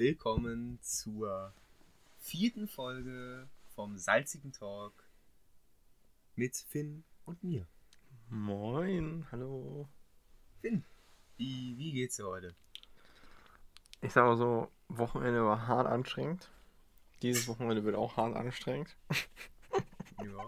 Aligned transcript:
willkommen 0.00 0.78
zur 0.80 1.52
vierten 2.16 2.66
Folge 2.68 3.46
vom 3.74 3.98
Salzigen 3.98 4.50
Talk 4.50 4.94
mit 6.36 6.56
Finn 6.56 7.04
und 7.26 7.44
mir. 7.44 7.66
Moin, 8.30 9.26
hallo. 9.30 9.86
Finn, 10.62 10.84
wie, 11.36 11.76
wie 11.76 11.92
geht's 11.92 12.16
dir 12.16 12.24
heute? 12.24 12.54
Ich 14.00 14.14
sag 14.14 14.24
mal 14.24 14.38
so, 14.38 14.70
Wochenende 14.88 15.44
war 15.44 15.66
hart 15.66 15.86
anstrengend. 15.86 16.50
Dieses 17.20 17.46
Wochenende 17.46 17.84
wird 17.84 17.94
auch 17.94 18.16
hart 18.16 18.34
anstrengend. 18.36 18.96
Ja. 20.22 20.46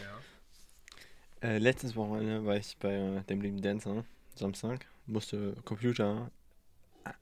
Ja. 0.00 1.48
Äh, 1.48 1.58
letztes 1.58 1.96
Wochenende 1.96 2.44
war 2.44 2.56
ich 2.56 2.76
bei 2.78 3.24
dem 3.28 3.40
lieben 3.40 3.62
Dancer, 3.62 4.04
Samstag. 4.36 4.86
Musste 5.06 5.56
Computer, 5.64 6.30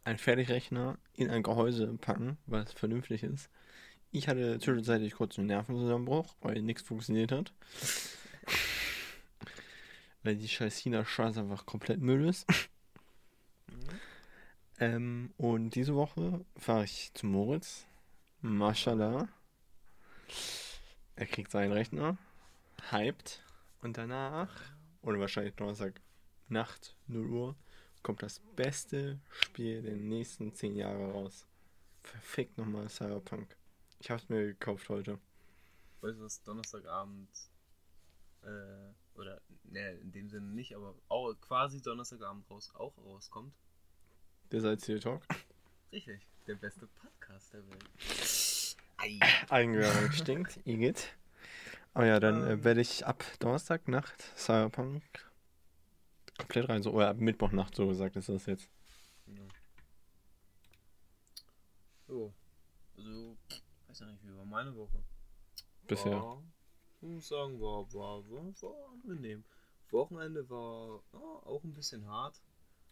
ein 0.04 0.18
Fertigrechner 0.18 0.98
in 1.14 1.30
ein 1.30 1.42
Gehäuse 1.42 1.86
packen, 2.00 2.38
was 2.46 2.72
vernünftig 2.72 3.22
ist. 3.22 3.50
Ich 4.10 4.28
hatte 4.28 4.59
zwischenzeitlich 4.59 5.14
kurz 5.14 5.38
einen 5.38 5.48
Nervenzusammenbruch, 5.48 6.34
weil 6.41 6.62
nichts 6.62 6.82
funktioniert 6.82 7.32
hat. 7.32 7.52
weil 10.23 10.37
die 10.37 10.48
scheiß 10.48 10.77
China-Scheiße 10.77 11.41
einfach 11.41 11.66
komplett 11.66 12.01
Müll 12.01 12.28
ist. 12.28 12.46
Ähm, 14.80 15.34
und 15.37 15.70
diese 15.70 15.96
Woche 15.96 16.45
fahre 16.56 16.84
ich 16.84 17.10
zu 17.15 17.26
Moritz. 17.26 17.84
Mashallah. 18.42 19.26
Er 21.16 21.26
kriegt 21.26 21.51
seinen 21.51 21.73
Rechner. 21.73 22.16
Hyped. 22.92 23.42
Und 23.82 23.98
danach, 23.98 24.54
oder 25.02 25.18
wahrscheinlich 25.18 25.56
Donnerstag 25.56 26.01
Nacht, 26.48 26.95
0 27.09 27.26
Uhr, 27.26 27.56
kommt 28.02 28.23
das 28.23 28.41
beste 28.57 29.19
Spiel 29.30 29.83
der 29.83 29.97
nächsten 29.97 30.52
10 30.55 30.77
Jahre 30.77 31.12
raus. 31.12 31.47
Verfickt 32.02 32.57
nochmal 32.59 32.88
Cyberpunk. 32.88 33.55
Ich 34.01 34.11
hab's 34.11 34.29
mir 34.29 34.47
gekauft 34.47 34.88
heute. 34.88 35.19
Weißt 36.01 36.18
du, 36.18 36.23
was 36.24 36.43
Donnerstagabend, 36.45 37.29
äh, 38.43 39.18
oder, 39.18 39.40
ne, 39.65 39.93
in 40.02 40.13
dem 40.13 40.29
Sinne 40.30 40.46
nicht, 40.46 40.74
aber 40.77 40.95
auch 41.09 41.35
quasi 41.40 41.82
Donnerstagabend 41.82 42.49
raus, 42.51 42.73
auch 42.74 42.96
rauskommt? 42.99 43.52
Der 44.52 44.60
Salzige 44.60 45.01
Talk. 45.01 45.23
Richtig, 45.93 46.21
der 46.46 46.55
beste 46.55 46.87
Podcast 46.87 47.52
der 47.52 47.66
Welt. 47.68 48.77
Ei. 48.99 49.18
Eigenwerbung 49.51 50.12
stinkt, 50.12 50.59
Igitt. 50.65 51.15
Aber 51.95 52.07
ja, 52.07 52.21
dann 52.21 52.43
äh, 52.46 52.52
Ähm. 52.52 52.65
werde 52.65 52.80
ich 52.80 53.05
ab 53.07 53.24
Donnerstagnacht 53.40 54.23
Cyberpunk 54.37 55.02
komplett 56.38 56.68
rein, 56.68 56.82
so, 56.82 56.92
oder 56.92 57.10
ab 57.10 57.18
Mittwochnacht, 57.18 57.74
so 57.74 57.88
gesagt 57.88 58.16
ist 58.16 58.28
das 58.28 58.46
jetzt. 58.46 58.70
Ja. 59.26 59.42
So, 62.06 62.32
also, 62.96 63.36
weiß 63.88 64.00
ja 64.00 64.06
nicht, 64.06 64.25
wie 64.25 64.36
war 64.36 64.47
meine 64.47 64.75
Woche? 64.75 65.03
Bisher. 65.86 66.12
War, 66.12 66.42
ich 67.00 67.09
muss 67.09 67.28
sagen, 67.28 67.60
war, 67.60 67.92
war, 67.92 68.28
war, 68.31 68.62
war 68.62 68.92
angenehm. 68.92 69.44
Wochenende 69.91 70.48
war 70.48 71.03
ja, 71.12 71.19
auch 71.19 71.62
ein 71.64 71.75
bisschen 71.75 72.06
hart, 72.06 72.41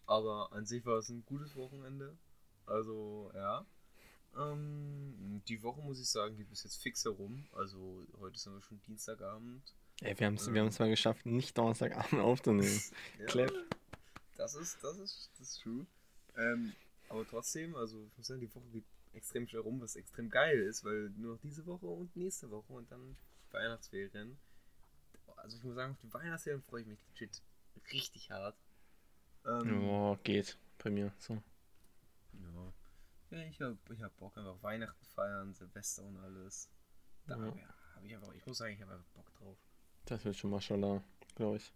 aber 0.06 0.52
an 0.52 0.66
sich 0.66 0.84
war 0.84 0.98
es 0.98 1.08
ein 1.08 1.24
gutes 1.24 1.56
Wochenende. 1.56 2.16
Also, 2.66 3.30
ja. 3.34 3.64
Ähm, 4.36 5.42
die 5.48 5.62
Woche 5.62 5.80
muss 5.80 6.00
ich 6.00 6.08
sagen, 6.08 6.36
geht 6.36 6.50
bis 6.50 6.64
jetzt 6.64 6.82
fix 6.82 7.04
herum. 7.04 7.46
Also, 7.52 8.06
heute 8.18 8.38
sind 8.38 8.54
wir 8.54 8.60
schon 8.60 8.80
Dienstagabend. 8.82 9.74
Ey, 10.02 10.18
wir 10.18 10.26
haben 10.26 10.34
es 10.34 10.52
wir 10.52 10.60
haben's 10.60 10.78
mal 10.78 10.90
geschafft, 10.90 11.24
nicht 11.26 11.56
Donnerstagabend 11.56 12.20
aufzunehmen. 12.20 12.82
Ja, 13.18 13.26
Clever. 13.26 13.52
Das 14.36 14.54
ist, 14.54 14.82
das 14.82 14.98
ist, 14.98 15.30
das 15.38 15.48
ist 15.48 15.62
true. 15.62 15.86
Ähm, 16.36 16.74
aber 17.08 17.26
trotzdem, 17.26 17.74
also 17.74 18.04
ich 18.04 18.18
muss 18.18 18.26
sagen, 18.26 18.40
die 18.40 18.54
Woche 18.54 18.66
geht 18.72 18.84
extrem 19.14 19.46
schnell 19.48 19.62
rum, 19.62 19.80
was 19.80 19.96
extrem 19.96 20.28
geil 20.28 20.58
ist, 20.60 20.84
weil 20.84 21.08
nur 21.16 21.34
noch 21.34 21.40
diese 21.40 21.64
Woche 21.64 21.86
und 21.86 22.14
nächste 22.14 22.50
Woche 22.50 22.72
und 22.74 22.90
dann 22.90 23.16
Weihnachtsferien. 23.52 24.36
Also 25.36 25.56
ich 25.56 25.64
muss 25.64 25.74
sagen, 25.74 25.92
auf 25.92 26.00
die 26.02 26.12
Weihnachtsferien 26.12 26.62
freue 26.62 26.82
ich 26.82 26.86
mich 26.86 26.98
legit 27.14 27.40
richtig 27.92 28.30
hart. 28.30 28.56
Ähm, 29.46 29.88
Oh, 29.88 30.18
geht 30.22 30.58
bei 30.82 30.90
mir. 30.90 31.12
So. 31.18 31.42
ja. 32.34 32.72
ja, 33.38 33.44
ich 33.46 33.60
hab, 33.62 33.76
ich 33.90 34.02
hab 34.02 34.14
Bock 34.18 34.36
einfach 34.36 34.62
Weihnachten 34.62 35.04
feiern, 35.14 35.54
Silvester 35.54 36.02
und 36.02 36.18
alles. 36.18 36.68
Da 37.26 37.36
Ja. 37.38 37.46
hab, 37.46 37.56
ja, 37.56 37.68
hab 37.94 38.04
ich 38.04 38.14
einfach, 38.14 38.32
ich 38.34 38.44
muss 38.44 38.58
sagen, 38.58 38.74
ich 38.74 38.82
habe 38.82 38.92
einfach 38.92 39.08
Bock 39.14 39.32
drauf. 39.38 39.56
Das 40.06 40.24
wird 40.24 40.36
schon 40.36 40.50
Mashallah, 40.50 41.02
glaube 41.34 41.56
ich. 41.56 41.72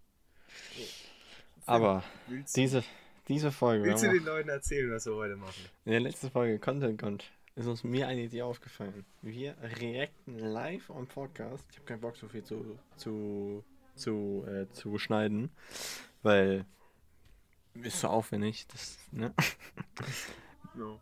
Aber 1.66 2.04
willst, 2.28 2.56
diese, 2.56 2.84
diese 3.26 3.50
Folge, 3.50 3.84
willst 3.84 4.04
du 4.04 4.10
den 4.10 4.24
Leuten 4.24 4.48
erzählen, 4.48 4.90
was 4.92 5.04
wir 5.06 5.14
heute 5.14 5.36
machen? 5.36 5.64
in 5.84 5.90
der 5.92 6.00
letzten 6.00 6.30
Folge 6.30 6.58
Content 6.60 7.00
Con 7.00 7.18
ist 7.56 7.66
uns 7.66 7.82
mir 7.82 8.06
eine 8.06 8.22
Idee 8.22 8.42
aufgefallen. 8.42 9.04
Wir 9.20 9.56
reacten 9.80 10.38
live 10.38 10.90
am 10.92 11.08
Podcast. 11.08 11.64
Ich 11.70 11.78
habe 11.78 11.86
keinen 11.86 12.00
Bock 12.00 12.16
so 12.16 12.28
viel 12.28 12.44
zu, 12.44 12.78
zu, 12.96 13.64
zu, 13.96 14.46
äh, 14.46 14.72
zu 14.72 14.96
schneiden, 14.98 15.50
weil 16.22 16.64
ist 17.74 18.00
so 18.00 18.08
aufwendig. 18.08 18.66
Das, 18.68 18.96
ne? 19.10 19.34
Ja. 20.78 20.98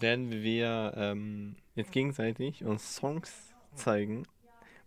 werden 0.00 0.30
wir 0.30 0.94
ähm, 0.96 1.54
jetzt 1.76 1.92
gegenseitig 1.92 2.64
uns 2.64 2.96
Songs 2.96 3.54
zeigen, 3.74 4.26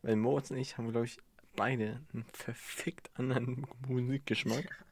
weil 0.02 0.18
Moritz 0.18 0.52
und 0.52 0.58
ich 0.58 0.78
haben, 0.78 0.92
glaube 0.92 1.06
ich, 1.06 1.20
beide 1.60 2.00
einen 2.14 2.24
verfickt 2.32 3.12
anderen 3.16 3.68
Musikgeschmack, 3.86 4.86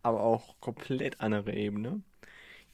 aber 0.00 0.20
auch 0.20 0.54
komplett 0.60 1.20
andere 1.20 1.52
Ebene. 1.52 2.02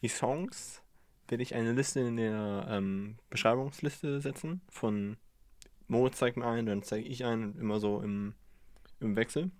Die 0.02 0.08
Songs 0.08 0.82
werde 1.28 1.42
ich 1.42 1.54
eine 1.54 1.72
Liste 1.72 2.00
in 2.00 2.18
der 2.18 2.66
ähm, 2.68 3.16
Beschreibungsliste 3.30 4.20
setzen 4.20 4.60
von 4.68 5.16
Moritz 5.88 6.18
zeigt 6.18 6.36
mir 6.36 6.46
ein, 6.46 6.66
dann 6.66 6.82
zeige 6.82 7.08
ich 7.08 7.24
einen, 7.24 7.58
immer 7.58 7.80
so 7.80 8.02
im, 8.02 8.34
im 9.00 9.16
Wechsel. 9.16 9.50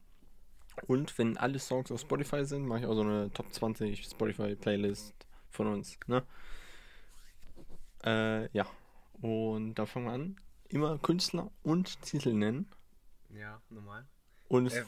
Und 0.87 1.17
wenn 1.17 1.39
alle 1.39 1.59
Songs 1.59 1.91
auf 1.91 2.01
Spotify 2.01 2.45
sind, 2.45 2.67
mache 2.67 2.81
ich 2.81 2.87
auch 2.87 2.95
so 2.95 3.01
eine 3.01 3.31
Top 3.33 3.51
20 3.51 4.05
Spotify 4.05 4.57
Playlist 4.57 5.15
von 5.49 5.69
uns. 5.69 5.99
Ne? 6.07 6.23
Äh, 8.05 8.51
ja. 8.53 8.67
Und 9.23 9.77
da 9.77 9.87
fangen 9.87 10.07
wir 10.07 10.13
an. 10.13 10.37
Immer 10.69 10.99
Künstler 10.99 11.51
und 11.63 12.03
Titel 12.03 12.35
nennen. 12.35 12.69
Ja, 13.35 13.61
normal. 13.71 14.07
Und, 14.49 14.73
Ey, 14.73 14.83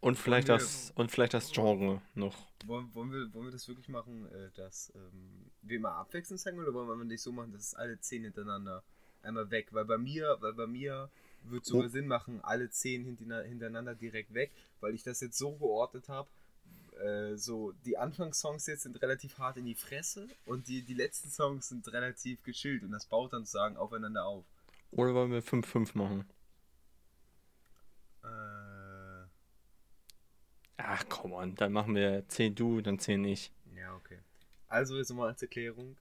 und, 0.00 0.16
vielleicht 0.16 0.48
wir- 0.48 0.56
das, 0.58 0.92
und 0.96 1.10
vielleicht 1.10 1.34
das 1.34 1.50
Genre 1.52 2.00
noch. 2.14 2.36
Wollen, 2.66 2.94
wollen, 2.94 3.12
wir, 3.12 3.32
wollen 3.34 3.46
wir 3.46 3.52
das 3.52 3.68
wirklich 3.68 3.88
machen, 3.88 4.26
äh, 4.32 4.50
dass 4.56 4.92
ähm, 4.94 5.50
wir 5.62 5.76
immer 5.78 5.92
abwechselnd 5.92 6.40
zeigen 6.40 6.58
oder 6.58 6.74
wollen 6.74 6.98
wir 6.98 7.04
nicht 7.04 7.22
so 7.22 7.32
machen, 7.32 7.52
dass 7.52 7.62
es 7.68 7.74
alle 7.74 7.98
zehn 8.00 8.24
hintereinander 8.24 8.82
einmal 9.22 9.50
weg? 9.50 9.68
Weil 9.72 9.84
bei 9.86 9.98
mir, 9.98 10.36
weil 10.40 10.52
bei 10.54 10.66
mir 10.66 11.08
wird 11.44 11.64
sogar 11.64 11.86
Oh. 11.86 11.88
Sinn 11.88 12.06
machen, 12.06 12.40
alle 12.42 12.68
zehn 12.70 13.04
hintereinander, 13.04 13.94
direkt 13.94 14.34
weg, 14.34 14.50
weil 14.80 14.94
ich 14.94 15.02
das 15.02 15.20
jetzt 15.20 15.38
so 15.38 15.52
geordnet 15.56 16.08
habe. 16.08 16.28
Äh, 17.02 17.36
so, 17.36 17.72
die 17.86 17.96
Anfangssongs 17.96 18.66
jetzt 18.66 18.82
sind 18.82 19.00
relativ 19.00 19.38
hart 19.38 19.56
in 19.56 19.64
die 19.64 19.74
Fresse 19.74 20.28
und 20.44 20.68
die, 20.68 20.82
die 20.82 20.92
letzten 20.92 21.30
Songs 21.30 21.68
sind 21.70 21.90
relativ 21.92 22.42
gechillt 22.42 22.82
und 22.82 22.90
das 22.90 23.06
baut 23.06 23.32
dann 23.32 23.46
sozusagen 23.46 23.78
aufeinander 23.78 24.26
auf. 24.26 24.44
Oder 24.90 25.14
wollen 25.14 25.30
wir 25.30 25.42
5-5 25.42 25.96
machen? 25.96 26.26
Ach, 30.86 31.04
komm 31.08 31.32
on. 31.32 31.54
Dann 31.56 31.72
machen 31.72 31.94
wir 31.94 32.26
10 32.28 32.54
du, 32.54 32.80
dann 32.80 32.98
10 32.98 33.24
ich. 33.24 33.52
Ja, 33.76 33.94
okay. 33.96 34.18
Also 34.68 34.96
jetzt 34.96 35.10
nochmal 35.10 35.28
als 35.30 35.42
Erklärung, 35.42 35.96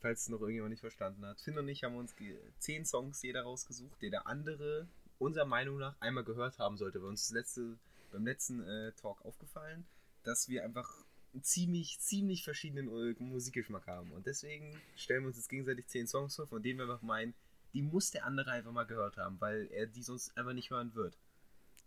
falls 0.00 0.22
es 0.22 0.28
noch 0.28 0.40
irgendjemand 0.40 0.70
nicht 0.70 0.80
verstanden 0.80 1.24
hat. 1.24 1.40
Finn 1.40 1.56
und 1.58 1.68
ich 1.68 1.84
haben 1.84 1.96
uns 1.96 2.14
ge- 2.16 2.36
zehn 2.58 2.84
Songs 2.84 3.22
jeder 3.22 3.42
rausgesucht, 3.42 4.00
die 4.02 4.10
der 4.10 4.26
andere 4.26 4.86
unserer 5.18 5.46
Meinung 5.46 5.78
nach 5.78 5.98
einmal 6.00 6.24
gehört 6.24 6.58
haben 6.58 6.76
sollte. 6.76 7.00
Bei 7.00 7.06
uns 7.06 7.22
das 7.28 7.32
letzte, 7.32 7.78
beim 8.12 8.24
letzten 8.26 8.62
äh, 8.62 8.92
Talk 8.92 9.24
aufgefallen, 9.24 9.86
dass 10.22 10.48
wir 10.48 10.64
einfach 10.64 10.92
einen 11.32 11.42
ziemlich, 11.42 11.98
ziemlich 12.00 12.44
verschiedenen 12.44 12.88
äh, 12.88 13.14
Musikgeschmack 13.22 13.86
haben. 13.86 14.12
Und 14.12 14.26
deswegen 14.26 14.78
stellen 14.96 15.22
wir 15.22 15.28
uns 15.28 15.36
jetzt 15.36 15.48
gegenseitig 15.48 15.86
zehn 15.86 16.06
Songs 16.06 16.36
vor, 16.36 16.46
von 16.46 16.62
denen 16.62 16.78
wir 16.78 16.84
einfach 16.84 17.02
meinen, 17.02 17.34
die 17.72 17.82
muss 17.82 18.10
der 18.10 18.24
andere 18.26 18.50
einfach 18.52 18.70
mal 18.72 18.84
gehört 18.84 19.16
haben, 19.16 19.40
weil 19.40 19.66
er 19.72 19.86
die 19.86 20.02
sonst 20.02 20.36
einfach 20.36 20.52
nicht 20.52 20.70
hören 20.70 20.94
wird. 20.94 21.16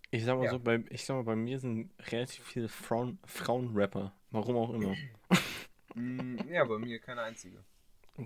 Ich 0.09 0.23
sag 0.23 0.37
mal 0.37 0.45
Ja. 0.45 0.51
so, 0.51 0.59
bei, 0.59 0.83
ich 0.89 1.03
sag 1.05 1.15
mal, 1.15 1.23
bei 1.23 1.35
mir 1.35 1.59
sind 1.59 1.91
relativ 2.11 2.45
viele 2.45 2.69
Frauen, 2.69 3.19
Frauenrapper. 3.25 4.13
Warum 4.31 4.55
auch 4.57 4.73
immer. 4.73 4.95
Mm, 5.95 6.37
ja, 6.49 6.63
bei 6.65 6.77
mir 6.77 6.99
keine 6.99 7.21
einzige. 7.23 7.63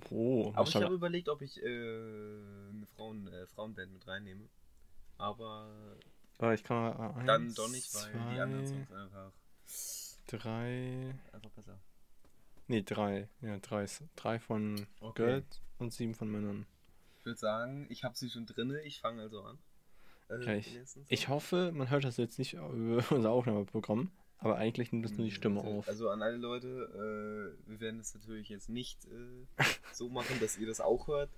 Oh, 0.09 0.51
Aber 0.55 0.67
ich 0.67 0.75
habe 0.75 0.93
überlegt, 0.93 1.27
ob 1.27 1.41
ich 1.41 1.61
äh, 1.61 1.65
eine 1.65 2.85
Frauen, 2.95 3.27
äh, 3.27 3.45
Frauenband 3.47 3.91
mit 3.91 4.07
reinnehme. 4.07 4.47
Aber 5.17 5.97
Aber 6.37 6.53
ich 6.53 6.63
kann 6.63 6.77
mal 6.77 7.11
eins, 7.15 7.25
dann 7.25 7.53
doch 7.53 7.69
nicht, 7.69 7.93
weil 7.95 8.11
die 8.33 8.39
anderen 8.39 8.65
zwei, 8.65 8.73
Songs 8.75 8.91
einfach, 8.91 9.31
Drei. 10.27 11.15
einfach 11.33 11.49
besser. 11.51 11.79
Nee, 12.67 12.83
drei. 12.83 13.27
Ja, 13.41 13.57
drei. 13.59 13.85
Drei 14.15 14.39
von 14.39 14.87
Okay. 15.01 15.23
Girls 15.23 15.61
und 15.77 15.91
sieben 15.93 16.13
von 16.15 16.31
Männern. 16.31 16.65
Ich 17.19 17.25
würde 17.25 17.37
sagen, 17.39 17.85
ich 17.89 18.03
habe 18.03 18.15
sie 18.15 18.29
schon 18.29 18.45
drinne, 18.45 18.81
ich 18.83 19.01
fange 19.01 19.21
also 19.23 19.41
an. 19.43 19.59
Äh, 20.31 20.57
ersten 20.57 20.85
Song. 20.85 21.05
Ich 21.09 21.27
hoffe, 21.27 21.71
man 21.73 21.89
hört 21.89 22.03
das 22.03 22.17
jetzt 22.17 22.39
nicht 22.39 22.53
über 22.53 23.03
unser 23.11 23.31
Aufnahmeprogramm, 23.31 24.11
aber 24.39 24.57
eigentlich 24.57 24.91
nimmst 24.91 25.17
du 25.17 25.23
die 25.23 25.31
Stimme 25.31 25.59
also, 25.61 25.71
auf. 25.79 25.87
Also 25.87 26.09
an 26.09 26.21
alle 26.21 26.37
Leute, 26.37 26.67
äh, 27.67 27.69
wir 27.69 27.79
werden 27.79 27.97
das 27.99 28.13
natürlich 28.13 28.49
jetzt 28.49 28.69
nicht 28.69 29.05
äh, 29.05 29.63
so 29.93 30.09
machen, 30.09 30.39
dass 30.39 30.57
ihr 30.57 30.67
das 30.67 30.81
auch 30.81 31.07
hört. 31.07 31.29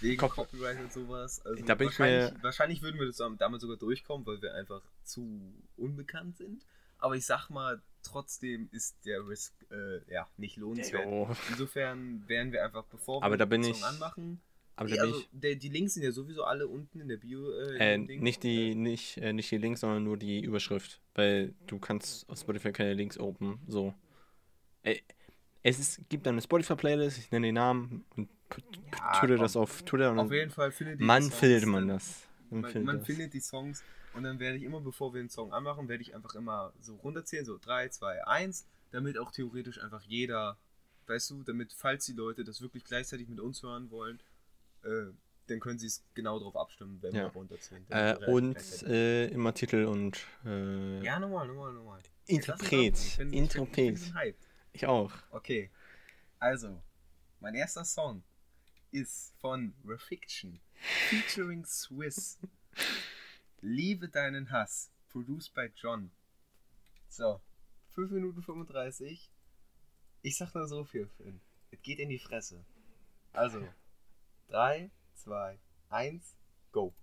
Wegen 0.00 0.20
Cop- 0.20 0.34
Copyright 0.34 0.78
und 0.80 0.92
sowas. 0.92 1.44
Also 1.44 1.64
Da 1.64 1.74
bin 1.74 1.88
ich 1.88 1.98
wahrscheinlich, 1.98 2.32
mir- 2.34 2.42
wahrscheinlich 2.42 2.82
würden 2.82 3.00
wir 3.00 3.06
das 3.06 3.20
am- 3.20 3.36
damit 3.38 3.60
sogar 3.60 3.76
durchkommen, 3.76 4.24
weil 4.26 4.40
wir 4.40 4.54
einfach 4.54 4.82
zu 5.02 5.40
unbekannt 5.76 6.36
sind. 6.36 6.64
Aber 6.98 7.16
ich 7.16 7.26
sag 7.26 7.50
mal, 7.50 7.82
trotzdem 8.04 8.68
ist 8.70 9.04
der 9.04 9.26
Risk 9.26 9.52
äh, 9.72 10.00
ja 10.12 10.28
nicht 10.36 10.56
lohnenswert. 10.56 11.04
Jo. 11.04 11.28
Insofern 11.50 12.22
werden 12.28 12.52
wir 12.52 12.64
einfach, 12.64 12.84
bevor 12.84 13.20
wir 13.20 13.24
Aber 13.26 13.36
den 13.36 13.64
ich- 13.64 13.76
Song 13.76 13.88
anmachen. 13.88 14.40
Aber 14.76 14.88
Nee, 14.88 14.96
da 14.96 15.02
also, 15.02 15.18
ich. 15.18 15.28
der, 15.32 15.54
die 15.56 15.68
Links 15.68 15.94
sind 15.94 16.02
ja 16.02 16.12
sowieso 16.12 16.44
alle 16.44 16.66
unten 16.66 17.00
in 17.00 17.08
der 17.08 17.18
Bio. 17.18 17.50
Äh, 17.52 17.94
Äh, 17.94 17.98
nicht 17.98 18.42
die, 18.42 18.74
nicht, 18.74 19.18
äh, 19.18 19.32
nicht 19.32 19.50
die 19.50 19.58
Links, 19.58 19.80
sondern 19.80 20.02
nur 20.04 20.16
die 20.16 20.40
Überschrift. 20.42 21.00
Weil 21.14 21.54
du 21.66 21.78
kannst 21.78 22.28
auf 22.28 22.38
Spotify 22.38 22.72
keine 22.72 22.94
Links 22.94 23.18
open. 23.18 23.58
So. 23.66 23.94
Äh, 24.82 24.96
es 25.62 25.78
ist, 25.78 26.08
gibt 26.08 26.26
eine 26.26 26.40
Spotify-Playlist, 26.42 27.18
ich 27.18 27.30
nenne 27.30 27.48
den 27.48 27.54
Namen 27.54 28.04
und 28.16 28.28
Ja, 28.98 29.20
tue 29.20 29.36
das 29.36 29.56
auf 29.56 29.82
Twitter 29.82 30.10
und 30.10 30.18
Auf 30.18 30.32
jeden 30.32 30.50
Fall 30.50 30.72
findet 30.72 31.00
man 31.00 31.22
Songs 31.22 31.34
findet 31.36 31.66
man 31.66 31.88
das. 31.88 32.26
Man, 32.50 32.60
Man, 32.62 32.70
findet 32.72 32.86
man 32.86 32.98
das. 32.98 33.06
findet 33.06 33.32
die 33.34 33.40
Songs 33.40 33.84
und 34.14 34.24
dann 34.24 34.40
werde 34.40 34.56
ich 34.58 34.64
immer, 34.64 34.80
bevor 34.80 35.14
wir 35.14 35.20
einen 35.20 35.28
Song 35.30 35.52
anmachen, 35.52 35.88
werde 35.88 36.02
ich 36.02 36.14
einfach 36.14 36.34
immer 36.34 36.72
so 36.80 36.96
runterzählen, 36.96 37.44
so 37.44 37.58
3, 37.58 37.88
2, 37.90 38.26
1, 38.26 38.66
damit 38.90 39.16
auch 39.18 39.30
theoretisch 39.30 39.80
einfach 39.80 40.02
jeder, 40.02 40.58
weißt 41.06 41.30
du, 41.30 41.42
damit, 41.44 41.72
falls 41.72 42.06
die 42.06 42.12
Leute 42.12 42.42
das 42.44 42.60
wirklich 42.60 42.84
gleichzeitig 42.84 43.28
mit 43.28 43.38
uns 43.40 43.62
hören 43.62 43.90
wollen, 43.90 44.18
äh, 44.84 45.12
dann 45.48 45.60
können 45.60 45.78
sie 45.78 45.86
es 45.88 46.04
genau 46.14 46.38
darauf 46.38 46.56
abstimmen, 46.56 46.98
wenn 47.02 47.14
Ja. 47.14 47.24
wir 47.24 47.32
runterzählen. 47.32 47.84
Äh, 47.90 48.16
und 48.26 48.56
äh, 48.84 49.26
immer 49.28 49.52
Titel 49.54 49.84
und 49.84 50.24
äh, 50.44 51.02
ja, 51.04 51.18
nochmal, 51.18 51.46
nochmal, 51.48 51.72
nochmal. 51.72 52.00
Interpret. 52.26 52.70
Ich 52.70 52.70
bin, 52.70 52.92
ich 52.94 53.16
bin, 53.18 53.32
ich 53.32 53.38
Interpret. 53.38 53.94
bin. 54.12 54.34
Ich 54.72 54.86
auch. 54.86 55.12
Okay, 55.30 55.70
also, 56.38 56.80
mein 57.40 57.54
erster 57.54 57.84
Song 57.84 58.22
ist 58.90 59.34
von 59.40 59.74
Refiction, 59.84 60.60
featuring 61.10 61.64
Swiss. 61.66 62.38
Liebe 63.60 64.08
deinen 64.08 64.50
Hass, 64.50 64.90
produced 65.10 65.54
by 65.54 65.70
John. 65.76 66.10
So, 67.08 67.40
5 67.94 68.10
Minuten 68.12 68.42
35. 68.42 69.30
Ich 70.22 70.36
sag 70.36 70.54
nur 70.54 70.66
so 70.66 70.84
viel, 70.84 71.06
Finn. 71.16 71.40
Es 71.70 71.80
geht 71.82 71.98
in 71.98 72.08
die 72.08 72.18
Fresse. 72.18 72.64
Also, 73.32 73.66
3, 74.48 74.90
2, 75.14 75.58
1, 75.90 76.36
go. 76.72 76.94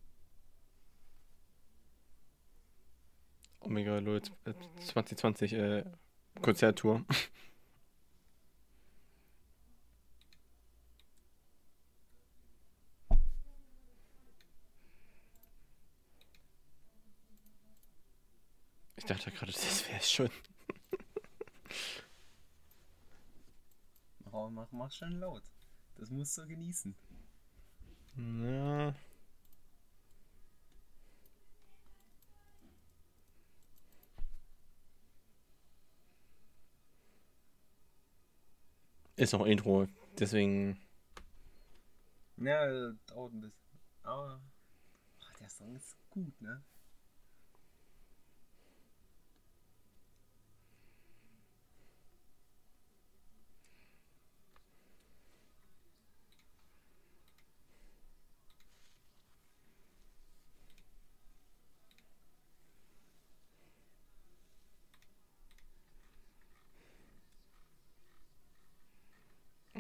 Omega 3.61 3.97
äh, 3.97 4.21
2020 4.79 5.53
äh, 5.53 5.83
Konzerttour. 6.41 7.05
Ich 18.95 19.05
dachte 19.05 19.31
gerade, 19.31 19.51
das 19.51 19.87
wäre 19.89 20.01
schon. 20.01 20.29
Mach, 24.31 24.49
mach, 24.49 24.71
mach 24.71 24.91
schön 24.91 25.19
laut. 25.19 25.43
Das 25.97 26.09
musst 26.09 26.37
du 26.37 26.45
genießen. 26.45 26.95
Ja. 28.15 28.93
Ist 39.15 39.33
auch 39.33 39.45
Intro, 39.45 39.87
deswegen. 40.17 40.79
Ja, 42.37 42.65
äh, 42.65 42.93
dauert 43.07 43.33
ein 43.33 43.41
bisschen. 43.41 43.79
Aber 44.03 44.41
ach, 45.21 45.33
der 45.39 45.49
Song 45.49 45.75
ist 45.75 45.95
gut, 46.09 46.41
ne? 46.41 46.63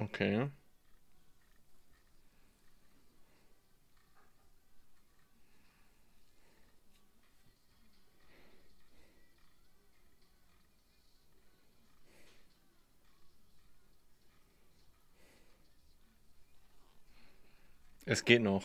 Okay. 0.09 0.49
Es 18.05 18.25
geht 18.25 18.41
noch. 18.41 18.63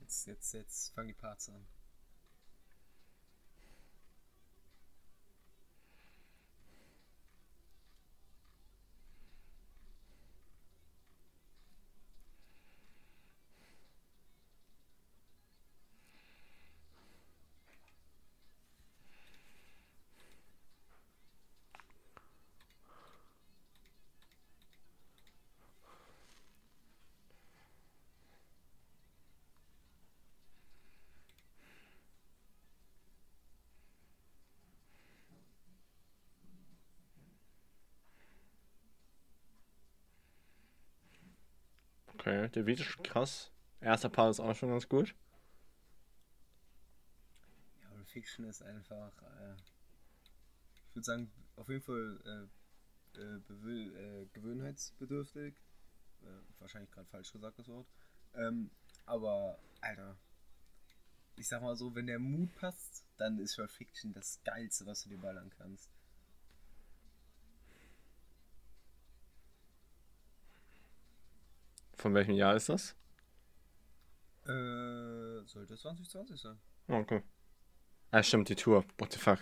Jetzt, 0.00 0.26
jetzt, 0.26 0.52
jetzt 0.54 0.92
fangen 0.92 1.06
die 1.06 1.14
Parts 1.14 1.48
an. 1.50 1.77
Der 42.54 42.62
Beat 42.62 42.80
ist 42.80 42.86
schon 42.86 43.02
krass. 43.02 43.50
Erster 43.80 44.08
Part 44.08 44.30
ist 44.30 44.40
auch 44.40 44.54
schon 44.54 44.70
ganz 44.70 44.88
gut. 44.88 45.14
Ja, 47.82 47.90
Refiction 47.98 48.44
ist 48.46 48.62
einfach, 48.62 49.12
äh, 49.22 49.54
ich 50.88 50.94
würde 50.94 51.04
sagen, 51.04 51.30
auf 51.56 51.68
jeden 51.68 51.82
Fall 51.82 52.48
äh, 53.14 53.20
äh, 53.20 54.22
äh, 54.22 54.26
gewöhnheitsbedürftig. 54.32 55.54
Äh, 56.22 56.26
wahrscheinlich 56.58 56.90
gerade 56.90 57.08
falsch 57.08 57.32
gesagt, 57.32 57.58
das 57.58 57.68
Wort. 57.68 57.86
Ähm, 58.34 58.70
aber, 59.06 59.58
Alter, 59.80 60.16
ich 61.36 61.48
sag 61.48 61.62
mal 61.62 61.76
so, 61.76 61.94
wenn 61.94 62.06
der 62.06 62.18
Mut 62.18 62.54
passt, 62.56 63.04
dann 63.16 63.38
ist 63.38 63.58
Refiction 63.58 64.12
das 64.12 64.40
Geilste, 64.44 64.86
was 64.86 65.02
du 65.02 65.08
dir 65.08 65.18
ballern 65.18 65.50
kannst. 65.56 65.90
Von 71.98 72.14
welchem 72.14 72.34
Jahr 72.34 72.54
ist 72.54 72.68
das? 72.68 72.94
Äh, 74.46 75.44
sollte 75.44 75.76
2020 75.76 76.40
sein. 76.40 76.58
Oh, 76.88 76.94
okay. 76.94 77.22
Ah, 78.10 78.22
stimmt, 78.22 78.48
die 78.48 78.54
Tour. 78.56 78.84
What 78.98 79.12
the 79.12 79.18
fuck? 79.18 79.38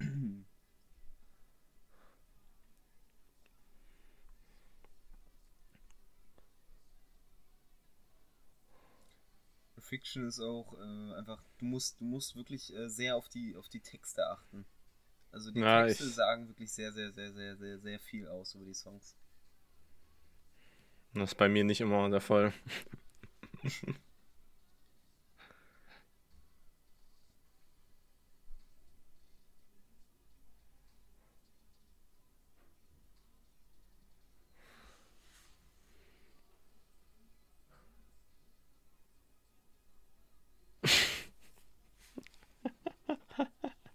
Fiction 9.78 10.26
ist 10.26 10.40
auch 10.40 10.74
äh, 10.74 11.14
einfach, 11.14 11.42
du 11.58 11.66
musst, 11.66 12.00
du 12.00 12.04
musst 12.04 12.34
wirklich 12.34 12.74
äh, 12.74 12.88
sehr 12.88 13.14
auf 13.16 13.28
die, 13.28 13.56
auf 13.56 13.68
die 13.68 13.80
Texte 13.80 14.26
achten. 14.26 14.66
Also 15.32 15.50
die 15.50 15.60
Ja, 15.60 15.84
Texte 15.84 16.04
ich- 16.06 16.14
sagen 16.14 16.48
wirklich 16.48 16.72
sehr, 16.72 16.92
sehr, 16.92 17.12
sehr, 17.12 17.32
sehr, 17.32 17.56
sehr, 17.56 17.78
sehr 17.78 18.00
viel 18.00 18.26
aus 18.26 18.54
über 18.54 18.64
die 18.64 18.74
Songs. 18.74 19.14
Das 21.16 21.30
ist 21.32 21.34
bei 21.36 21.48
mir 21.48 21.64
nicht 21.64 21.80
immer 21.80 22.08
der 22.10 22.20
Fall. 22.20 22.52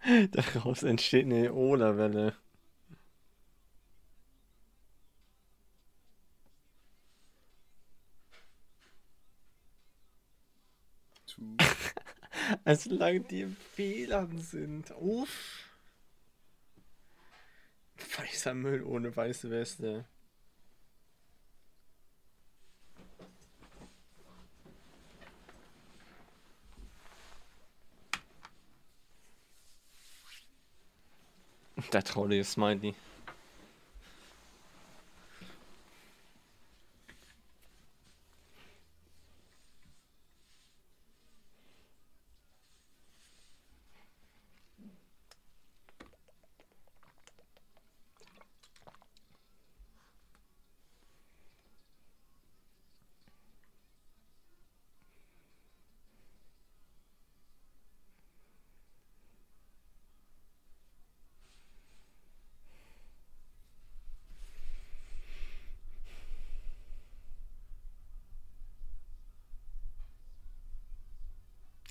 Daraus 0.32 0.84
entsteht 0.84 1.26
eine 1.26 1.54
Ola-Welle. 1.54 2.36
Also 12.66 12.92
solange 12.92 13.22
die 13.22 13.56
WLAN 13.76 14.38
sind. 14.40 14.92
Uff. 14.92 15.68
Weißer 18.18 18.54
Müll 18.54 18.84
ohne 18.84 19.16
weiße 19.16 19.50
Weste. 19.50 20.06
Der 31.92 32.04
traurige 32.04 32.44
Smiley. 32.44 32.94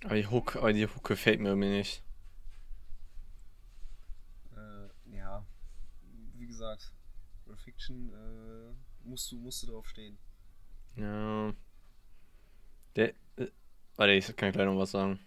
Aber 0.04 0.14
die 0.14 0.26
Hook, 0.26 0.56
aber 0.56 0.72
die 0.72 0.86
Hook 0.86 1.04
gefällt 1.04 1.40
mir 1.40 1.50
irgendwie 1.50 1.68
nicht. 1.70 2.02
Äh, 4.56 5.16
ja, 5.16 5.44
wie 6.34 6.46
gesagt, 6.46 6.92
Fiction 7.56 8.12
äh, 8.12 9.08
musst 9.08 9.30
du 9.30 9.36
musst 9.38 9.62
du 9.62 9.66
drauf 9.68 9.86
stehen. 9.88 10.16
Ja. 10.96 11.52
Der. 12.96 13.14
Äh, 13.36 13.48
warte, 13.96 14.12
ich 14.12 14.36
kann 14.36 14.52
gleich 14.52 14.66
noch 14.66 14.78
was 14.78 14.92
sagen. 14.92 15.18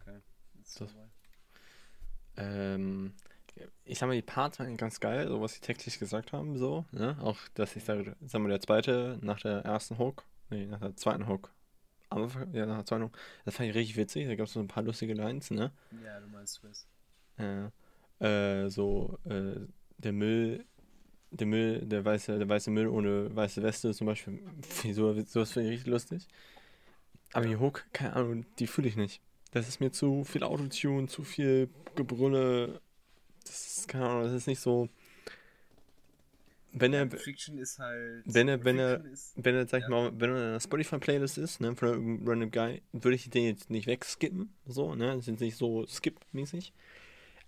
Okay. 0.00 0.20
Jetzt 0.58 0.80
Das- 0.80 0.90
vorbei. 0.92 1.08
Ähm, 2.38 3.14
ich 3.84 3.98
sag 3.98 4.08
mal, 4.08 4.14
die 4.14 4.22
Parts 4.22 4.58
waren 4.58 4.76
ganz 4.76 5.00
geil, 5.00 5.28
so 5.28 5.40
was 5.40 5.54
sie 5.54 5.60
textlich 5.60 5.98
gesagt 5.98 6.32
haben, 6.32 6.56
so, 6.58 6.84
ne? 6.92 7.16
Auch, 7.20 7.38
dass 7.54 7.76
ich 7.76 7.84
sage, 7.84 8.16
sag 8.26 8.40
mal, 8.40 8.48
der 8.48 8.60
zweite 8.60 9.18
nach 9.22 9.40
der 9.40 9.64
ersten 9.64 9.98
Hook, 9.98 10.24
nee, 10.50 10.66
nach 10.66 10.80
der 10.80 10.96
zweiten 10.96 11.28
Hook, 11.28 11.50
Anfang, 12.10 12.52
ja, 12.54 12.66
nach 12.66 12.76
der 12.76 12.86
zweiten 12.86 13.04
Hook, 13.04 13.18
das 13.44 13.56
fand 13.56 13.68
ich 13.68 13.74
richtig 13.74 13.96
witzig, 13.96 14.26
da 14.26 14.34
gab 14.34 14.46
es 14.46 14.52
so 14.52 14.60
ein 14.60 14.68
paar 14.68 14.82
lustige 14.82 15.14
Lines, 15.14 15.50
ne? 15.50 15.72
Ja, 16.04 16.20
du 16.20 16.26
meinst 16.28 16.54
Swiss. 16.54 16.86
Ja. 17.38 17.70
Äh, 18.18 18.68
so, 18.68 19.18
äh, 19.24 19.60
der 19.98 20.12
Müll, 20.12 20.64
der 21.30 21.46
Müll, 21.46 21.80
der 21.84 22.04
weiße, 22.04 22.38
der 22.38 22.48
weiße 22.48 22.70
Müll 22.70 22.88
ohne 22.88 23.34
weiße 23.34 23.62
Weste 23.62 23.92
zum 23.94 24.06
Beispiel, 24.06 24.40
so, 24.92 25.20
sowas 25.22 25.52
finde 25.52 25.68
ich 25.68 25.74
richtig 25.74 25.92
lustig. 25.92 26.26
Aber 27.32 27.46
die 27.46 27.56
Hook, 27.56 27.84
keine 27.92 28.14
Ahnung, 28.14 28.46
die 28.58 28.66
fühle 28.66 28.88
ich 28.88 28.96
nicht. 28.96 29.20
Das 29.52 29.68
ist 29.68 29.80
mir 29.80 29.90
zu 29.90 30.24
viel 30.24 30.42
Autotune, 30.42 31.08
zu 31.08 31.24
viel 31.24 31.68
Gebrülle. 31.94 32.80
Das 33.46 33.78
ist, 33.78 33.88
keine 33.88 34.06
Ahnung, 34.06 34.24
das 34.24 34.32
ist 34.32 34.46
nicht 34.46 34.60
so. 34.60 34.88
Wenn 36.72 36.92
er, 36.92 37.10
Fiction 37.10 37.56
ist 37.58 37.78
halt. 37.78 38.22
wenn 38.26 38.48
er- 38.48 38.62
wenn 38.64 38.78
er- 38.78 39.02
ist, 39.06 39.32
wenn 39.36 39.54
er, 39.54 39.66
sag 39.66 39.78
ich 39.78 39.82
Ja. 39.84 39.88
mal, 39.88 40.12
wenn 40.20 40.30
er 40.30 40.36
in 40.36 40.42
einer 40.42 40.60
Spotify-Playlist 40.60 41.38
ist, 41.38 41.60
ne, 41.60 41.74
von 41.74 41.88
einem 41.88 42.28
Random 42.28 42.50
Guy, 42.50 42.82
würde 42.92 43.14
ich 43.14 43.30
den 43.30 43.44
jetzt 43.44 43.70
nicht 43.70 43.86
wegskippen, 43.86 44.52
so, 44.66 44.94
ne, 44.94 45.16
das 45.16 45.26
ist 45.28 45.40
nicht 45.40 45.56
so 45.56 45.86
skip-mäßig. 45.86 46.72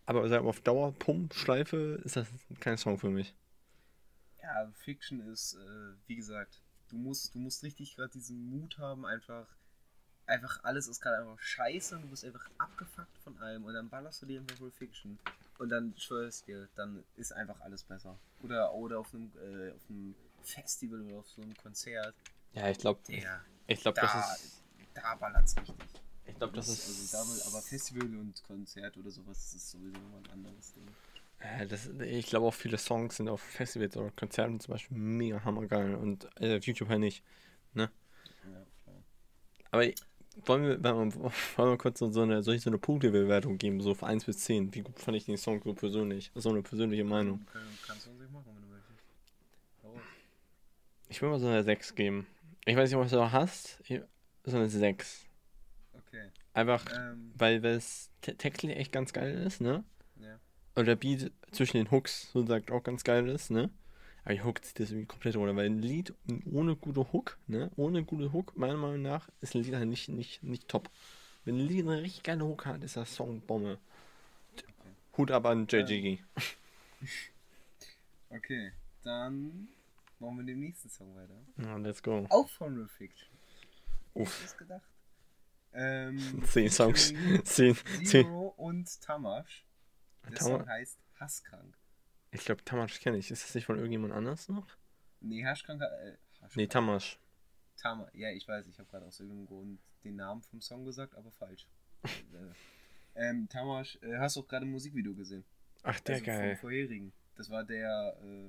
Aber 0.07 0.27
sag 0.31 0.43
mal, 0.43 0.49
auf 0.49 0.61
Dauer, 0.63 0.93
Pump, 0.93 1.35
Schleife, 1.35 2.01
ist 2.05 2.17
das 2.17 2.29
kein 2.61 2.79
Song 2.79 2.97
für 2.99 3.11
mich. 3.11 3.35
Ja, 4.43 4.73
Fiction 4.73 5.21
ist, 5.21 5.55
äh, 5.55 5.95
wie 6.07 6.17
gesagt, 6.17 6.63
du 6.89 6.97
musst, 6.97 7.35
du 7.35 7.39
musst 7.39 7.63
richtig 7.63 7.97
gerade 7.97 8.13
diesen 8.13 8.49
Mut 8.49 8.79
haben, 8.79 9.05
einfach, 9.05 9.47
einfach 10.25 10.65
alles 10.65 10.89
ist 10.89 11.03
gerade 11.03 11.19
einfach 11.19 11.39
scheiße 11.43 11.97
und 11.97 12.03
du 12.03 12.09
bist 12.09 12.25
einfach 12.25 12.49
abgefuckt 12.57 13.19
von 13.19 13.37
allem 13.39 13.65
und 13.65 13.75
dann 13.75 13.91
ballerst 13.91 14.23
du 14.23 14.27
dir 14.27 14.41
einfach 14.41 14.57
Pulp 14.57 14.75
Fiction 14.75 15.19
und 15.59 15.69
dann 15.71 15.95
schwörst 15.99 16.47
dir, 16.47 16.69
dann 16.75 17.05
ist 17.17 17.33
einfach 17.33 17.61
alles 17.61 17.85
besser. 17.85 18.19
Oder, 18.41 18.73
oder 18.75 19.01
auf 19.01 19.13
einem, 19.15 19.33
äh, 19.37 19.73
auf 19.73 19.83
einem 19.91 20.17
Festival 20.43 21.03
oder 21.03 21.19
auf 21.19 21.29
so 21.29 21.43
einem 21.43 21.57
Konzert, 21.57 22.17
Ja, 22.53 22.69
ich 22.71 22.79
glaube, 22.79 23.01
ich 23.67 23.81
glaube, 23.81 23.99
da, 23.99 24.01
das 24.01 24.15
ist, 24.15 24.63
da 24.95 25.15
ballert's 25.17 25.57
richtig. 25.57 25.77
ich 26.27 26.37
glaube, 26.39 26.55
das 26.55 26.69
also 26.87 27.03
ist, 27.03 27.15
da, 27.15 27.27
will- 27.29 27.43
aber 27.43 27.63
Festival 27.63 28.05
und 28.17 28.43
Konzert 28.45 28.97
oder 28.97 29.11
sowas, 29.11 29.39
das 29.39 29.55
ist 29.55 29.71
sowieso 29.71 29.99
nochmal 29.99 30.21
ein 30.23 30.31
anderes 30.31 30.73
Ding. 30.73 30.97
äh, 31.39 31.67
das, 31.67 31.87
ich 31.89 32.27
glaube 32.27 32.47
auch 32.47 32.55
viele 32.55 32.79
Songs 32.79 33.17
sind 33.17 33.29
auf 33.29 33.41
Festivals 33.41 33.97
oder 33.97 34.11
Konzerten 34.13 34.61
zum 34.61 34.73
Beispiel 34.73 34.97
mega 34.97 35.45
hammergeil 35.45 35.95
und 35.95 36.29
äh, 36.41 36.59
auf 36.59 36.65
YouTube 36.65 36.89
halt 36.89 37.01
nicht. 37.01 37.23
Ja, 38.43 38.65
klar. 38.83 39.03
Aber 39.71 39.85
wollen 40.47 40.63
wir, 40.65 40.83
wollen 40.85 41.13
wir, 41.71 41.77
kurz 41.79 41.99
so 41.99 42.23
eine, 42.23 42.43
soll 42.43 42.55
ich 42.55 42.63
so 42.63 42.71
eine 42.71 42.79
Punktebewertung 42.79 43.59
geben, 43.59 43.81
so 43.81 43.95
von 43.95 44.09
1 44.09 44.25
bis 44.25 44.39
10? 44.41 44.75
Wie 44.75 44.81
gut 44.81 44.99
fand 44.99 45.17
ich 45.17 45.25
den 45.25 45.37
Song 45.37 45.61
so 45.65 45.75
persönlich? 45.75 46.31
So 46.35 46.51
eine 46.51 46.63
persönliche 46.63 47.05
Meinung. 47.05 47.45
Kann, 47.53 47.63
kannst 47.87 48.07
du 48.07 48.11
machen, 48.11 48.45
wenn 48.55 48.63
du 48.63 48.69
möchtest. 48.69 49.01
Raus. 49.85 50.01
Ich 51.09 51.23
will 51.23 51.29
mal 51.31 51.39
so 51.41 51.47
eine 51.47 51.63
6 51.63 51.95
geben. 51.95 52.27
Ich 52.65 52.77
weiß 52.77 52.91
nicht, 52.91 52.99
was 52.99 53.11
du 53.11 53.17
noch 53.17 53.33
hast. 53.33 53.81
Ich- 53.89 54.01
So 54.45 54.57
eine 54.57 54.69
6. 54.69 55.27
Okay. 55.93 56.31
Einfach, 56.55 56.87
Ähm, 56.97 57.33
weil 57.37 57.65
es 57.65 58.11
te- 58.23 58.35
textlich 58.37 58.77
echt 58.77 58.93
ganz 58.93 59.13
geil 59.13 59.35
ist, 59.47 59.61
ne? 59.61 59.85
ja. 60.21 60.39
Und 60.75 60.87
der 60.87 60.97
Beat 60.97 61.33
zwischen 61.51 61.77
den 61.79 61.91
Hooks, 61.91 62.31
so 62.33 62.47
sagt, 62.47 62.71
auch 62.71 62.83
ganz 62.83 63.03
geil 63.05 63.29
ist, 63.29 63.51
ne? 63.51 63.69
Aber 64.29 64.35
die 64.35 64.43
Hook 64.45 64.63
zieht 64.63 64.79
das 64.79 64.91
irgendwie 64.91 65.07
komplett 65.07 65.37
runter, 65.37 65.57
weil 65.57 65.65
ein 65.65 65.81
Lied 65.81 66.13
ohne 66.53 66.77
gute 66.77 67.11
Hook, 67.15 67.39
ne? 67.47 67.71
Ohne 67.77 68.05
gute 68.05 68.31
Hook, 68.31 68.55
meiner 68.59 68.77
Meinung 68.77 69.01
nach, 69.01 69.27
ist 69.41 69.55
ein 69.55 69.63
Lied 69.63 69.75
halt 69.75 69.89
nicht, 69.89 70.11
nicht, 70.11 70.43
nicht 70.43 70.69
top. 70.69 70.91
Wenn 71.47 71.55
ein 71.57 71.67
Lied 71.67 71.87
eine 71.89 72.03
richtig 72.03 72.25
geile 72.25 72.45
Hook 72.45 72.67
hat, 72.67 72.85
ist 72.85 72.99
das 72.99 73.15
Song 73.15 73.41
Bombe. 73.41 73.79
Hut 75.17 75.31
ab 75.31 75.47
an 75.47 75.67
JGG. 75.67 76.19
Okay, 78.31 78.73
dann 79.05 79.69
machen 80.19 80.37
wir 80.37 80.45
den 80.45 80.61
nächsten 80.61 80.91
Song 80.91 81.15
weiter. 81.17 81.35
Ja, 81.57 81.77
let's 81.79 82.03
go. 82.03 82.27
Auch 82.29 82.47
von 82.51 82.77
Real 82.77 82.87
Fiction. 82.89 83.31
Uff. 84.13 84.45
Was 84.45 84.55
gedacht? 84.59 84.83
Ähm, 85.73 86.43
10 86.45 86.69
Songs. 86.71 87.13
featuring 87.13 87.45
10, 87.45 87.77
10. 87.77 88.05
Zero 88.07 88.49
und 88.59 89.01
Tamash. 89.01 89.65
Der 90.27 90.35
Tama- 90.35 90.59
Song 90.59 90.69
heißt 90.69 90.99
Hasskrank. 91.19 91.75
Ich 92.31 92.45
glaube, 92.45 92.65
Tamasch 92.65 93.01
kenne 93.01 93.19
ich. 93.19 93.31
Ist 93.31 93.45
das 93.45 93.55
nicht 93.55 93.65
von 93.67 93.77
irgendjemand 93.77 94.13
anders 94.13 94.49
noch? 94.49 94.67
Nee, 95.21 95.45
Hasskrank, 95.45 95.83
äh. 95.83 96.17
Nee, 96.55 96.67
Tamasch. 96.67 97.19
Tama. 97.77 98.09
Ja, 98.13 98.31
ich 98.31 98.47
weiß, 98.47 98.67
ich 98.67 98.79
habe 98.79 98.89
gerade 98.89 99.07
aus 99.07 99.21
irgendeinem 99.21 99.47
Grund 99.47 99.81
den 100.05 100.17
Namen 100.17 100.43
vom 100.43 100.61
Song 100.61 100.85
gesagt, 100.85 101.15
aber 101.15 101.31
falsch. 101.33 101.67
Äh, 103.15 103.31
ähm, 103.31 103.49
Tamash, 103.49 103.99
äh, 104.03 104.17
hast 104.19 104.37
du 104.37 104.41
auch 104.41 104.47
gerade 104.47 104.65
ein 104.65 104.71
Musikvideo 104.71 105.13
gesehen? 105.15 105.45
Ach, 105.83 105.99
der 106.01 106.17
Also 106.17 106.27
geil. 106.27 106.55
Vom 106.57 106.61
vorherigen. 106.61 107.13
Das 107.35 107.51
war 107.51 107.65
der, 107.65 108.17
äh, 108.23 108.49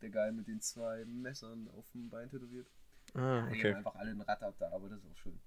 der 0.00 0.08
Geil 0.10 0.32
mit 0.32 0.46
den 0.46 0.60
zwei 0.62 1.04
Messern 1.04 1.68
auf 1.76 1.90
dem 1.90 2.08
Bein 2.08 2.30
tätowiert. 2.30 2.66
Ah, 3.12 3.46
Die 3.50 3.58
okay. 3.58 3.68
haben 3.70 3.76
einfach 3.78 3.94
alle 3.96 4.12
ein 4.12 4.20
Rad 4.22 4.42
ab 4.42 4.54
da, 4.58 4.70
aber 4.72 4.88
das 4.88 5.00
ist 5.00 5.10
auch 5.10 5.16
schön. 5.18 5.38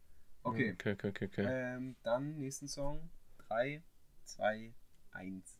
Okay, 0.43 0.73
Okay, 0.73 0.91
okay, 0.93 1.07
okay, 1.09 1.25
okay. 1.25 1.45
ähm, 1.47 1.95
dann 2.03 2.37
nächsten 2.37 2.67
Song. 2.67 3.09
3, 3.47 3.81
2, 4.25 4.73
1. 5.11 5.57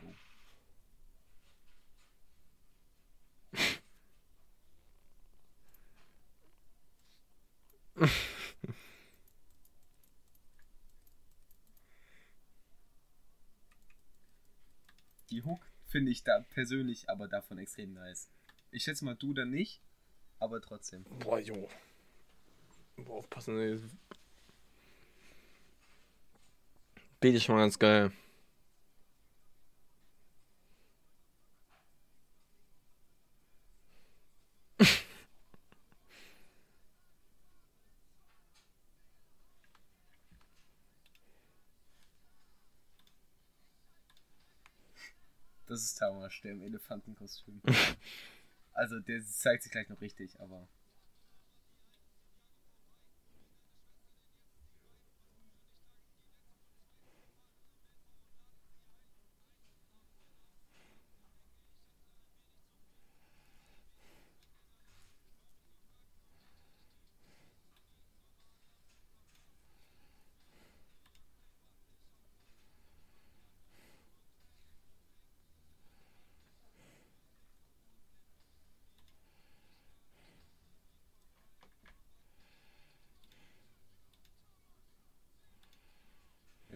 Go. 0.00 0.12
Die 15.30 15.42
Hook 15.42 15.60
finde 15.86 16.10
ich 16.10 16.24
da 16.24 16.40
persönlich 16.40 17.08
aber 17.08 17.28
davon 17.28 17.58
extrem 17.58 17.94
nice. 17.94 18.28
Ich 18.70 18.84
schätze 18.84 19.04
mal 19.04 19.14
du 19.14 19.34
dann 19.34 19.50
nicht, 19.50 19.80
aber 20.38 20.60
trotzdem. 20.60 21.04
Boah, 21.20 21.38
jo. 21.38 21.68
Boah, 22.96 23.18
aufpassen. 23.18 23.90
Beat 27.20 27.34
ist 27.34 27.44
schon 27.44 27.54
mal 27.54 27.62
ganz 27.62 27.78
geil. 27.78 28.12
Das 45.72 45.84
ist 45.84 45.94
Tamasch, 45.94 46.42
der 46.42 46.52
im 46.52 46.60
Elefantenkostüm. 46.60 47.62
also 48.74 49.00
der 49.00 49.24
zeigt 49.24 49.62
sich 49.62 49.72
gleich 49.72 49.88
noch 49.88 50.02
richtig, 50.02 50.38
aber. 50.38 50.68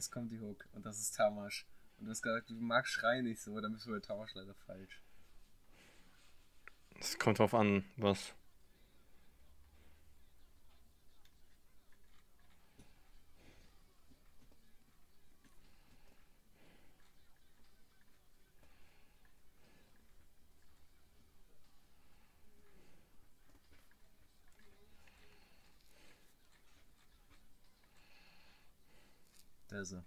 Jetzt 0.07 0.13
kommt 0.13 0.31
die 0.31 0.39
Hook 0.39 0.69
und 0.73 0.87
das 0.87 1.01
ist 1.01 1.17
Tamasch. 1.17 1.67
Und 1.99 2.07
du 2.07 2.13
hast 2.13 2.23
gesagt, 2.23 2.49
du 2.49 2.55
magst 2.55 2.93
Schrei 2.93 3.23
nicht 3.23 3.41
so, 3.41 3.61
dann 3.61 3.73
bist 3.73 3.87
du 3.87 3.91
bei 3.91 3.99
Tamasch 3.99 4.35
leider 4.35 4.55
falsch. 4.55 5.03
Es 7.01 7.19
kommt 7.19 7.41
drauf 7.41 7.55
an, 7.55 7.85
was. 7.97 8.33
Da 29.77 29.83
ist 29.83 29.93
er. 29.93 30.05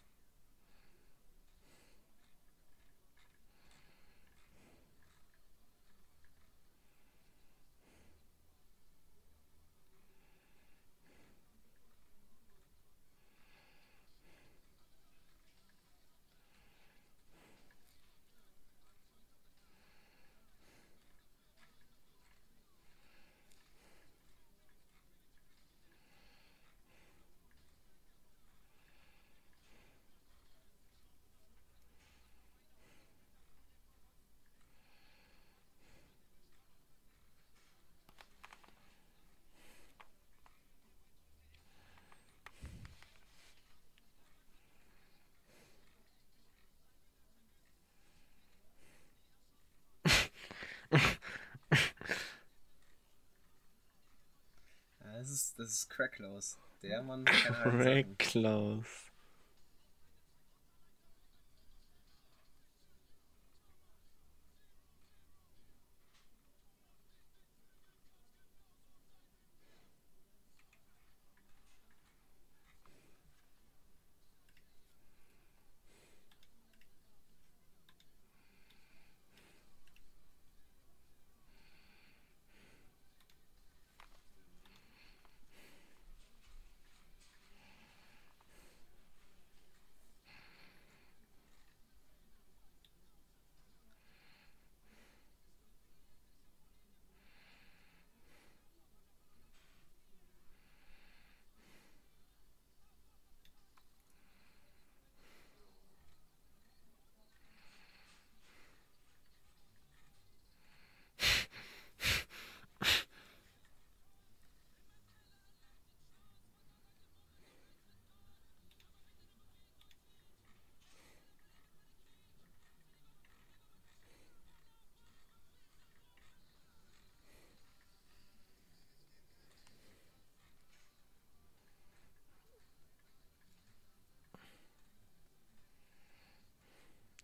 Ja, 55.04 55.24
das 55.60 55.70
ist, 55.74 55.90
Cracklaus. 55.90 56.58
Der 56.82 57.04
Mann 57.04 57.36
kann 57.38 57.58
halt 57.60 57.84
Sachen. 57.84 58.18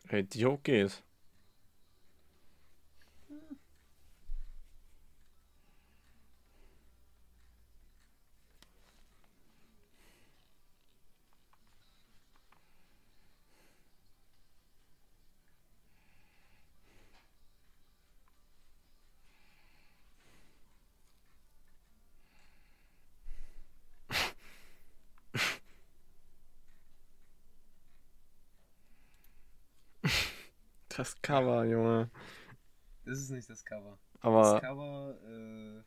Hey, 0.08 0.24
die 0.24 0.46
Hook 0.46 0.64
geht. 0.64 1.04
Das 31.06 31.22
Cover, 31.22 31.64
Junge. 31.66 32.10
Das 33.06 33.20
ist 33.20 33.30
nicht 33.30 33.48
das 33.48 33.64
Cover. 33.64 34.00
Das 34.14 34.24
Aber 34.24 34.60
Cover, 34.60 35.16
äh, 35.30 35.84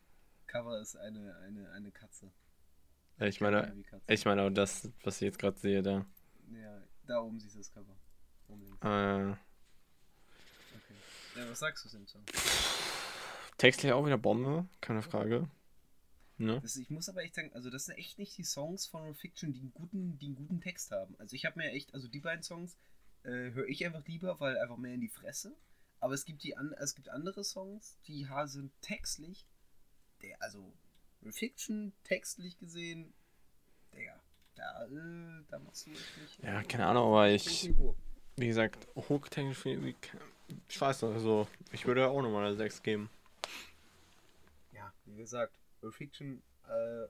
Cover 0.46 0.81
ist 0.81 0.94
eine, 0.94 1.35
eine, 1.38 1.72
eine 1.72 1.90
Katze. 1.90 2.31
ich 3.18 3.40
meine, 3.40 3.74
ich 4.07 4.24
meine 4.24 4.42
auch 4.42 4.50
das, 4.50 4.88
was 5.02 5.16
ich 5.16 5.22
jetzt 5.22 5.40
gerade 5.40 5.59
sehe, 5.59 5.83
da. 5.83 6.07
Ja, 6.52 6.83
da 7.04 7.18
oben 7.20 7.40
siehst 7.40 7.57
du 7.57 7.59
das 7.59 7.72
Cover. 7.72 7.96
Links. 8.48 8.70
Äh, 8.85 9.31
Okay. 10.76 10.94
Ja, 11.35 11.50
was 11.50 11.59
sagst 11.59 11.85
du 11.85 11.88
zu 11.88 11.96
dem 11.96 12.07
Song? 12.07 12.22
textlich 13.57 13.90
auch 13.90 14.07
wieder 14.07 14.18
Bombe, 14.18 14.68
keine 14.81 15.02
Frage. 15.02 15.48
Ne? 16.37 16.61
Das, 16.61 16.76
ich 16.76 16.90
muss 16.90 17.09
aber 17.09 17.24
echt 17.24 17.35
sagen, 17.35 17.50
also 17.54 17.70
das 17.70 17.87
sind 17.87 17.98
echt 17.98 18.20
nicht 18.20 18.38
die 18.38 18.44
Songs 18.44 18.87
von 18.87 19.16
Fiction, 19.16 19.52
die 19.52 19.62
einen 19.62 19.74
guten, 19.74 20.16
die 20.20 20.26
einen 20.26 20.37
guten 20.37 20.61
Text 20.61 20.92
haben. 20.92 21.16
Also 21.18 21.35
ich 21.35 21.44
habe 21.44 21.59
mir 21.59 21.72
echt, 21.72 21.92
also 21.92 22.07
die 22.07 22.20
beiden 22.20 22.44
Songs 22.44 22.76
äh, 23.24 23.52
höre 23.52 23.68
ich 23.68 23.85
einfach 23.85 24.07
lieber, 24.07 24.38
weil 24.40 24.59
einfach 24.59 24.76
mehr 24.76 24.94
in 24.94 25.00
die 25.00 25.09
Fresse. 25.09 25.57
Aber 26.00 26.14
es 26.14 26.24
gibt 26.24 26.42
die 26.44 26.57
an, 26.57 26.72
es 26.78 26.94
gibt 26.94 27.09
andere 27.09 27.42
Songs, 27.42 27.98
die 28.07 28.26
sind 28.44 28.70
textlich, 28.83 29.46
der, 30.22 30.40
also 30.40 30.72
Fiction 31.31 31.92
textlich 32.04 32.59
gesehen, 32.59 33.12
Digga, 33.92 34.20
da, 34.54 34.85
äh, 34.87 35.44
da 35.48 35.59
machst 35.59 35.87
du 35.87 35.90
echt 35.90 36.18
nicht. 36.20 36.42
Ja, 36.42 36.62
keine 36.62 36.87
Ahnung, 36.87 37.09
aber 37.09 37.28
ich, 37.31 37.72
wie 38.37 38.46
gesagt, 38.46 38.87
hochtechnisch, 38.94 39.66
ich 39.66 40.81
weiß 40.81 41.02
nicht, 41.02 41.14
also, 41.14 41.48
ich 41.72 41.87
würde 41.87 42.09
auch 42.09 42.22
nochmal 42.22 42.46
eine 42.46 42.57
6 42.57 42.83
geben. 42.83 43.11
Ja, 44.72 44.92
wie 45.07 45.16
gesagt, 45.16 45.59
Fiction, 45.90 46.42
äh, 46.68 47.07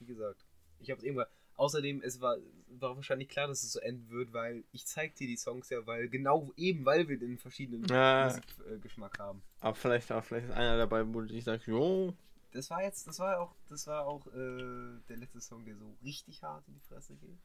wie 0.00 0.06
gesagt, 0.06 0.44
ich 0.80 0.90
habe 0.90 0.98
es 0.98 1.04
irgendwann, 1.04 1.28
Außerdem, 1.56 2.02
es 2.02 2.20
war, 2.20 2.36
war 2.68 2.96
wahrscheinlich 2.96 3.28
klar, 3.28 3.46
dass 3.46 3.62
es 3.62 3.72
so 3.72 3.80
enden 3.80 4.08
wird, 4.10 4.32
weil 4.32 4.64
ich 4.72 4.86
zeig 4.86 5.14
dir 5.14 5.26
die 5.28 5.36
Songs 5.36 5.70
ja, 5.70 5.86
weil 5.86 6.08
genau 6.08 6.52
eben, 6.56 6.84
weil 6.84 7.08
wir 7.08 7.18
den 7.18 7.38
verschiedenen 7.38 7.84
Ja. 7.88 8.36
Musikgeschmack 8.66 9.18
haben. 9.18 9.42
Aber 9.60 9.74
vielleicht, 9.74 10.10
aber 10.10 10.22
vielleicht 10.22 10.48
ist 10.48 10.52
einer 10.54 10.76
dabei, 10.76 11.04
wo 11.06 11.22
ich 11.22 11.44
sage, 11.44 11.62
jo, 11.66 12.12
Das 12.52 12.70
war 12.70 12.82
jetzt, 12.82 13.06
das 13.06 13.18
war 13.20 13.38
auch, 13.40 13.54
das 13.68 13.86
war 13.86 14.06
auch 14.06 14.26
äh, 14.28 14.98
der 15.08 15.16
letzte 15.16 15.40
Song, 15.40 15.64
der 15.64 15.76
so 15.76 15.96
richtig 16.02 16.42
hart 16.42 16.66
in 16.68 16.74
die 16.74 16.80
Fresse 16.88 17.14
geht. 17.16 17.38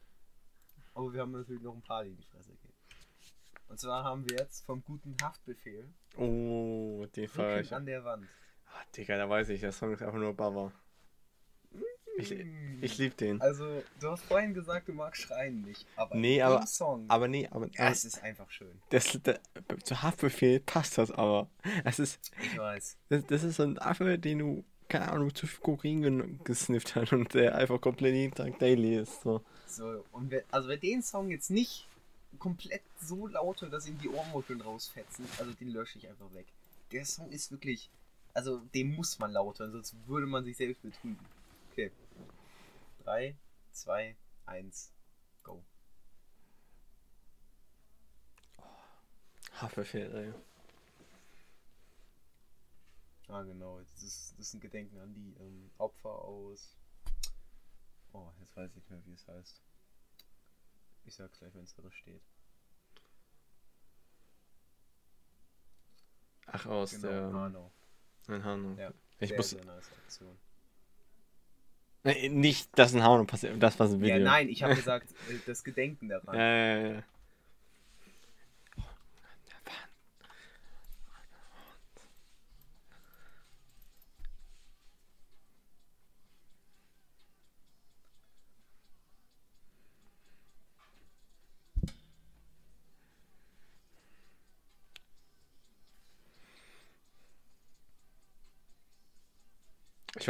Aber 0.94 1.12
wir 1.12 1.20
haben 1.20 1.30
natürlich 1.32 1.62
noch 1.62 1.74
ein 1.74 1.82
paar, 1.82 2.02
die 2.04 2.10
in 2.10 2.16
die 2.16 2.24
Fresse 2.24 2.50
gehen. 2.50 2.72
Und 3.68 3.78
zwar 3.78 4.02
haben 4.02 4.28
wir 4.28 4.36
jetzt 4.38 4.64
vom 4.66 4.82
guten 4.82 5.16
Haftbefehl 5.22 5.88
oh, 6.16 7.06
den 7.14 7.26
Rücken 7.28 7.60
ich. 7.60 7.72
an 7.72 7.86
der 7.86 8.04
Wand. 8.04 8.26
Ah, 8.66 8.82
Digga, 8.96 9.16
da 9.16 9.28
weiß 9.30 9.48
ich, 9.50 9.60
der 9.60 9.70
Song 9.72 9.92
ist 9.92 10.02
einfach 10.02 10.18
nur 10.18 10.34
Baba. 10.34 10.72
Ich, 12.20 12.34
ich 12.82 12.98
lieb 12.98 13.16
den. 13.16 13.40
Also, 13.40 13.82
du 14.00 14.10
hast 14.10 14.22
vorhin 14.24 14.54
gesagt, 14.54 14.88
du 14.88 14.92
magst 14.92 15.22
Schreien 15.22 15.62
nicht, 15.62 15.86
aber 15.96 16.16
Nee, 16.16 16.40
aber- 16.42 16.66
Song, 16.66 17.04
Aber 17.08 17.28
nee, 17.28 17.48
aber 17.50 17.68
ja, 17.72 17.90
es 17.90 18.04
ist 18.04 18.22
einfach 18.22 18.50
schön. 18.50 18.70
das, 18.90 19.18
der, 19.24 19.40
zu 19.84 20.00
Haftbefehl 20.02 20.60
passt 20.60 20.98
das 20.98 21.10
aber. 21.10 21.48
Es 21.84 21.98
ist, 21.98 22.20
Ich 22.42 22.56
weiß. 22.58 22.96
das, 23.08 23.26
das 23.26 23.42
ist 23.44 23.56
so 23.56 23.62
ein 23.64 23.78
Affe, 23.78 24.18
den 24.18 24.38
du, 24.38 24.64
keine 24.88 25.10
Ahnung, 25.12 25.34
zu 25.34 25.46
Kokain 25.62 26.40
gesnifft 26.44 26.94
hat 26.96 27.12
und 27.12 27.32
der 27.34 27.54
einfach 27.54 27.80
komplett 27.80 28.14
jeden 28.14 28.34
Tag 28.34 28.58
daily 28.58 28.96
ist. 28.96 29.20
So. 29.22 29.42
So, 29.66 30.04
und 30.12 30.30
wer, 30.30 30.42
also 30.50 30.68
wer 30.68 30.76
den 30.78 31.02
Song 31.02 31.30
jetzt 31.30 31.50
nicht 31.50 31.86
komplett 32.38 32.82
so 33.00 33.26
laut 33.26 33.60
hört, 33.60 33.72
dass 33.72 33.86
ihm 33.88 33.98
die 33.98 34.08
Ohrmuscheln 34.08 34.60
rausfetzen, 34.60 35.26
also 35.38 35.52
den 35.52 35.68
lösche 35.68 35.98
ich 35.98 36.08
einfach 36.08 36.32
weg. 36.34 36.46
Der 36.92 37.04
Song 37.04 37.30
ist 37.30 37.50
wirklich, 37.52 37.90
also 38.34 38.60
den 38.74 38.94
muss 38.96 39.18
man 39.18 39.32
laut 39.32 39.58
hören, 39.58 39.72
sonst 39.72 39.94
würde 40.06 40.26
man 40.26 40.44
sich 40.44 40.56
selbst 40.56 40.82
betrügen. 40.82 41.18
Okay. 43.00 43.04
3, 43.04 43.36
2, 43.72 44.16
1, 44.46 44.92
go. 45.42 45.64
Haftbefehl, 49.52 50.14
ey. 50.14 50.34
Ah, 53.28 53.42
genau. 53.42 53.78
Das 53.80 54.02
ist, 54.02 54.32
das 54.38 54.46
ist 54.48 54.54
ein 54.54 54.60
Gedenken 54.60 54.98
an 54.98 55.14
die 55.14 55.34
ähm, 55.40 55.70
Opfer 55.78 56.10
aus. 56.10 56.76
Oh, 58.12 58.30
jetzt 58.40 58.56
weiß 58.56 58.70
ich 58.70 58.76
nicht 58.76 58.90
mehr, 58.90 59.04
wie 59.06 59.12
es 59.12 59.26
heißt. 59.28 59.62
Ich 61.04 61.14
sag's 61.14 61.38
gleich, 61.38 61.54
wenn 61.54 61.64
es 61.64 61.74
da 61.74 61.90
steht. 61.90 62.22
Ach, 66.46 66.66
aus 66.66 66.90
Genau, 66.90 67.08
der. 67.08 67.32
Hanau. 67.32 67.72
In 68.28 68.44
Hanau. 68.44 68.74
Ja, 68.76 68.92
Ich 69.20 69.28
sehr, 69.28 69.36
muss. 69.38 69.50
sehr 69.50 69.64
nice 69.64 69.92
Aktion. 69.92 70.38
Nicht, 72.02 72.70
dass 72.78 72.94
in 72.94 73.02
Hanau 73.02 73.24
passiert, 73.24 73.62
das 73.62 73.78
war 73.78 73.86
ein 73.86 74.00
Video. 74.00 74.16
Ja, 74.16 74.18
nein, 74.18 74.48
ich 74.48 74.62
habe 74.62 74.74
gesagt, 74.76 75.10
äh, 75.28 75.34
das 75.46 75.62
Gedenken 75.64 76.08
daran. 76.08 76.34
Ja, 76.34 77.02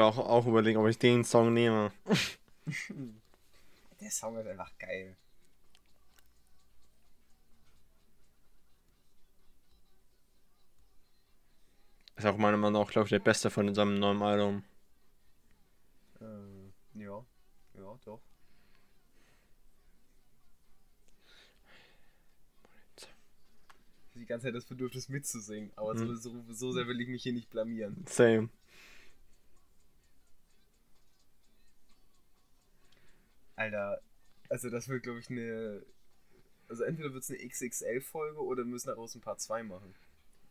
war 0.00 0.08
auch, 0.08 0.18
auch 0.18 0.46
überlegen, 0.46 0.78
ob 0.78 0.88
ich 0.88 0.98
den 0.98 1.24
Song 1.24 1.52
nehme. 1.52 1.92
Der 4.00 4.10
Song 4.10 4.36
ist 4.38 4.46
einfach 4.46 4.72
geil. 4.78 5.14
Ist 12.16 12.26
auch 12.26 12.36
meiner 12.36 12.56
Meinung 12.56 12.82
nach, 12.82 12.90
glaube 12.90 13.06
ich, 13.06 13.10
der 13.10 13.18
beste 13.18 13.50
von 13.50 13.74
seinem 13.74 13.98
neuen 13.98 14.22
Album. 14.22 14.64
Äh, 16.20 17.02
ja, 17.02 17.24
ja, 17.74 17.98
doch. 18.04 18.20
Die 24.14 24.26
ganze 24.26 24.46
Zeit 24.48 24.54
das 24.54 24.64
Bedürfnis 24.66 25.08
mitzusingen, 25.08 25.70
aber 25.76 25.96
so, 25.96 26.04
Mhm. 26.04 26.16
so, 26.16 26.44
so 26.52 26.72
sehr 26.72 26.86
will 26.86 27.00
ich 27.00 27.08
mich 27.08 27.22
hier 27.22 27.32
nicht 27.32 27.48
blamieren. 27.48 28.04
Same. 28.06 28.50
Alter, 33.60 34.00
also 34.48 34.70
das 34.70 34.88
wird, 34.88 35.02
glaube 35.02 35.18
ich, 35.18 35.28
eine. 35.28 35.82
Also 36.68 36.84
entweder 36.84 37.12
wird 37.12 37.22
es 37.22 37.30
eine 37.30 37.46
XXL-Folge 37.46 38.42
oder 38.42 38.62
wir 38.62 38.70
müssen 38.70 38.86
daraus 38.86 39.14
ein 39.14 39.20
Part 39.20 39.40
2 39.40 39.64
machen. 39.64 39.94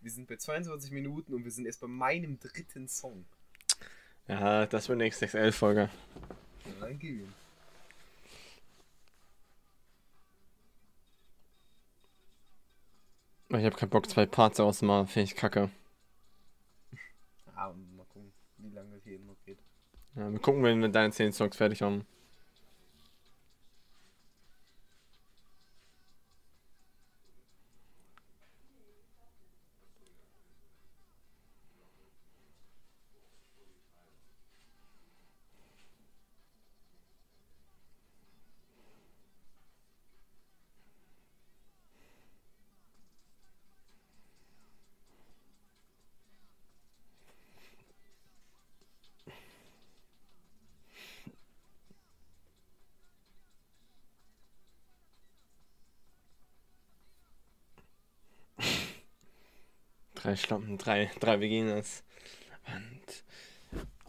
Wir 0.01 0.11
sind 0.11 0.27
bei 0.27 0.35
22 0.35 0.91
Minuten 0.91 1.33
und 1.33 1.43
wir 1.43 1.51
sind 1.51 1.65
erst 1.65 1.81
bei 1.81 1.87
meinem 1.87 2.39
dritten 2.39 2.87
Song. 2.87 3.25
Ja, 4.27 4.67
das 4.67 4.89
wird 4.89 5.01
eine 5.01 5.09
XXL-Folge. 5.09 5.89
Ja, 6.65 6.71
dann 6.81 6.99
gib 6.99 7.21
ihm. 7.21 7.33
Ich 13.49 13.65
habe 13.65 13.75
keinen 13.75 13.89
Bock, 13.89 14.07
zwei 14.07 14.27
Parts 14.27 14.59
auszumachen, 14.59 15.07
finde 15.07 15.23
ich 15.23 15.35
kacke. 15.35 15.71
Ah, 17.55 17.73
mal 17.73 18.05
gucken, 18.05 18.31
wie 18.57 18.69
lange 18.69 18.93
das 18.93 19.03
hier 19.03 19.17
noch 19.19 19.37
geht. 19.45 19.57
Ja, 20.15 20.31
wir 20.31 20.39
gucken, 20.39 20.61
wenn 20.61 20.79
wir 20.79 20.89
deine 20.89 21.11
10 21.11 21.33
Songs 21.33 21.57
fertig 21.57 21.81
haben. 21.81 22.05
Drei 60.29 60.35
Schlampen, 60.35 60.77
drei, 60.77 61.09
drei 61.19 61.37
Beginners. 61.37 62.03
Und 62.67 63.23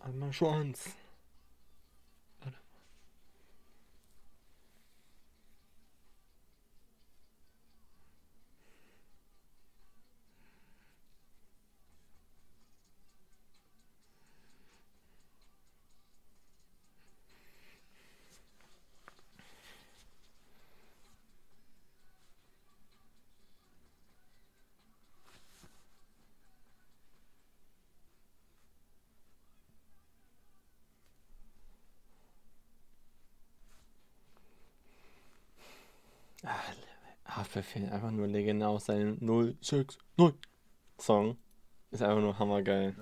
einmal 0.05 0.35
Schwanz. 0.35 0.95
Haftbefehl, 37.55 37.89
einfach 37.91 38.11
nur 38.11 38.27
legendär 38.29 38.69
aus 38.69 38.87
seinem 38.87 39.19
069 39.21 39.99
Song. 40.99 41.37
Ist 41.91 42.03
einfach 42.03 42.21
nur 42.21 42.39
hammergeil. 42.39 42.95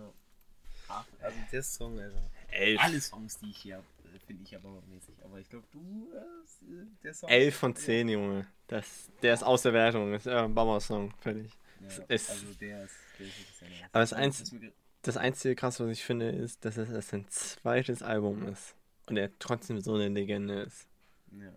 Ah, 0.88 1.04
also 1.20 1.38
der 1.52 1.62
Song, 1.62 1.98
Alter. 1.98 2.22
Elf. 2.50 2.80
Alle 2.82 3.00
Songs, 3.00 3.38
die 3.38 3.50
ich 3.50 3.58
hier 3.58 3.76
habe, 3.76 3.86
finde 4.26 4.42
ich 4.44 4.56
aber 4.56 4.80
mäßig. 4.88 5.14
Aber 5.22 5.38
ich 5.38 5.48
glaube, 5.50 5.66
du, 5.70 6.08
äh, 6.14 6.86
der 7.02 7.12
Song. 7.12 7.28
11 7.28 7.54
von 7.56 7.76
10, 7.76 8.08
Junge. 8.08 8.46
Das, 8.68 9.10
der 9.22 9.34
ist 9.34 9.42
aus 9.42 9.62
der 9.62 9.74
Wertung. 9.74 10.12
Das 10.12 10.24
ist 10.24 10.32
ja 10.32 10.44
ein 10.44 10.54
Bauer-Song. 10.54 11.12
Fertig. 11.20 11.52
Ja, 11.80 12.04
ist- 12.08 12.30
also 12.30 12.46
der 12.54 12.84
ist, 12.84 12.94
der 13.18 13.26
ist 13.26 13.62
nice. 13.62 13.72
Aber 13.92 14.00
das 14.26 14.40
ist 14.40 14.52
mir- 14.52 14.72
Das 15.02 15.16
einzige 15.16 15.54
krass, 15.54 15.78
was 15.80 15.88
ich 15.90 16.02
finde, 16.04 16.30
ist, 16.30 16.64
dass 16.64 16.76
es 16.78 16.88
erst 16.90 17.10
sein 17.10 17.26
zweites 17.28 18.02
Album 18.02 18.46
ist. 18.48 18.74
Und 19.08 19.16
er 19.18 19.30
trotzdem 19.38 19.80
so 19.80 19.94
eine 19.94 20.08
Legende 20.08 20.60
ist. 20.62 20.86
Ja, 21.30 21.52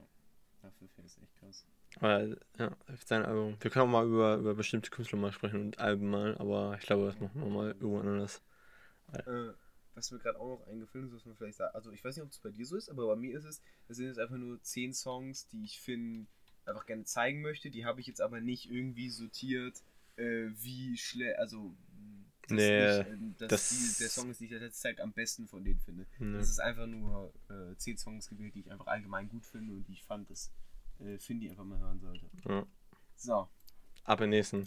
dafür 0.62 0.88
finde 0.96 1.08
ich 1.08 1.14
es 1.14 1.18
ja, 2.02 2.76
sein 3.06 3.24
Album. 3.26 3.58
Wir 3.60 3.70
können 3.72 3.86
auch 3.86 3.92
mal 3.92 4.06
über, 4.08 4.36
über 4.38 4.56
bestimmte 4.56 4.90
Künstler 4.90 5.20
mal 5.20 5.32
sprechen 5.32 5.62
und 5.62 5.80
Alben 5.80 6.10
mal, 6.10 6.36
aber 6.38 6.76
ich 6.80 6.86
glaube, 6.86 7.06
das 7.06 7.20
machen 7.20 7.42
wir 7.42 7.50
mal 7.50 7.68
irgendwann 7.80 8.08
anders. 8.08 8.42
Äh, 9.14 9.54
was 9.94 10.12
mir 10.12 10.20
gerade 10.20 10.40
auch 10.40 10.60
noch 10.60 10.68
eingefallen 10.68 11.08
ist, 11.08 11.14
was 11.14 11.26
man 11.26 11.36
vielleicht 11.36 11.58
sagt, 11.58 11.76
also 11.76 11.92
ich 11.92 12.04
weiß 12.04 12.16
nicht, 12.16 12.24
ob 12.24 12.32
es 12.32 12.40
bei 12.40 12.50
dir 12.50 12.66
so 12.66 12.76
ist, 12.76 12.90
aber 12.90 13.08
bei 13.08 13.16
mir 13.16 13.38
ist 13.38 13.46
es, 13.46 13.62
das 13.88 13.98
sind 13.98 14.08
jetzt 14.08 14.20
einfach 14.20 14.38
nur 14.38 14.62
zehn 14.64 14.94
Songs, 14.94 15.48
die 15.50 15.64
ich 15.64 15.80
finde, 15.80 16.28
einfach 16.66 16.86
gerne 16.86 17.04
zeigen 17.04 17.42
möchte. 17.42 17.70
Die 17.72 17.86
habe 17.86 18.00
ich 18.00 18.08
jetzt 18.08 18.22
aber 18.22 18.40
nicht 18.40 18.70
irgendwie 18.72 19.10
sortiert, 19.10 19.84
äh, 20.16 20.48
wie 20.54 20.98
schlecht, 20.98 21.38
also 21.40 21.76
dass 22.48 22.58
Nee, 22.58 22.98
nicht, 22.98 23.08
ähm, 23.10 23.36
dass 23.38 23.50
das- 23.50 23.70
die, 23.70 24.04
der 24.04 24.10
Song 24.10 24.30
ist, 24.30 24.40
den 24.40 24.46
ich 24.46 24.52
jetzt 24.52 24.82
Zeit 24.82 25.00
am 25.00 25.14
besten 25.14 25.48
von 25.48 25.64
denen 25.64 25.80
finde. 25.80 26.06
Ne. 26.20 26.38
Das 26.38 26.50
ist 26.50 26.60
einfach 26.60 26.88
nur 26.88 27.34
äh, 27.50 27.76
zehn 27.78 27.98
Songs 27.98 28.28
gewählt, 28.28 28.56
die 28.56 28.62
ich 28.62 28.72
einfach 28.72 28.88
allgemein 28.88 29.30
gut 29.30 29.46
finde 29.46 29.74
und 29.74 29.88
die 29.88 29.94
ich 29.94 30.04
fand, 30.04 30.30
dass 30.30 30.52
äh, 31.04 31.18
Findy 31.20 31.50
einfach 31.50 31.64
mal 31.66 31.80
hören 31.80 32.00
sollte. 32.00 32.30
Ja. 32.48 32.66
So, 33.16 33.50
Ab 34.04 34.22
in 34.22 34.32
nächsten. 34.32 34.64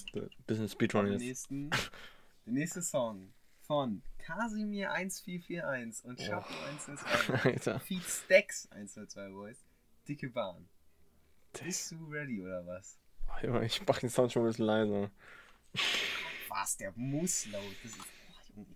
Bisschen 0.46 0.68
Speedrun 0.68 1.04
der 1.06 1.14
jetzt. 1.14 1.22
nächsten, 1.22 1.70
der 2.46 2.52
nächste 2.52 2.82
Song 2.82 3.32
von 3.60 4.02
Casimir 4.18 4.92
1441 4.92 6.04
und 6.04 6.18
Chapo 6.20 6.52
102 6.86 7.34
Alter. 7.50 7.80
Feed 7.80 8.02
Stacks 8.04 8.68
102 8.70 9.28
Boys. 9.30 9.64
Dicke 10.06 10.28
Bahn. 10.30 10.68
Bist 11.62 11.92
du 11.92 11.96
ready 12.10 12.42
oder 12.42 12.64
was? 12.66 12.98
Oh, 13.28 13.46
Junge, 13.46 13.64
ich 13.64 13.80
mach 13.86 13.98
den 14.00 14.10
Sound 14.10 14.32
schon 14.32 14.42
ein 14.42 14.48
bisschen 14.48 14.66
leiser. 14.66 15.10
Was? 16.48 16.76
Der 16.76 16.92
muss 16.94 17.46
laut. 17.46 17.62
Das 17.82 17.92
ist. 17.92 18.00
Oh, 18.00 18.52
Junge. 18.56 18.74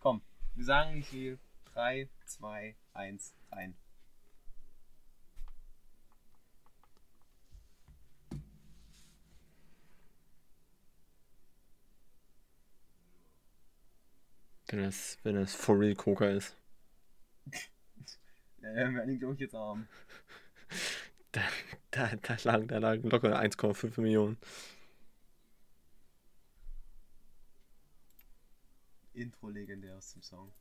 Komm, 0.00 0.22
wir 0.54 0.64
sagen 0.64 0.96
nicht 0.96 1.08
viel. 1.08 1.38
3, 1.74 2.08
2, 2.26 2.76
1, 2.92 3.34
rein. 3.50 3.74
Wenn 14.72 14.84
das, 14.84 15.18
wenn 15.22 15.34
das 15.34 15.54
for 15.54 15.78
real 15.78 15.94
Coca 15.94 16.26
ist. 16.28 16.56
Ja, 18.62 18.74
wir 18.74 18.94
werden 18.94 19.10
ihn, 19.10 19.18
glaube 19.18 19.34
ich, 19.34 19.40
jetzt 19.40 19.54
arm. 19.54 19.86
Da, 21.32 21.40
da, 21.90 22.10
da, 22.16 22.36
lagen, 22.44 22.68
da 22.68 22.78
lagen 22.78 23.08
locker 23.08 23.38
1,5 23.38 23.98
Millionen. 24.00 24.36
Intro 29.14 29.48
legendär 29.48 29.96
aus 29.96 30.12
dem 30.12 30.22
Song. 30.22 30.52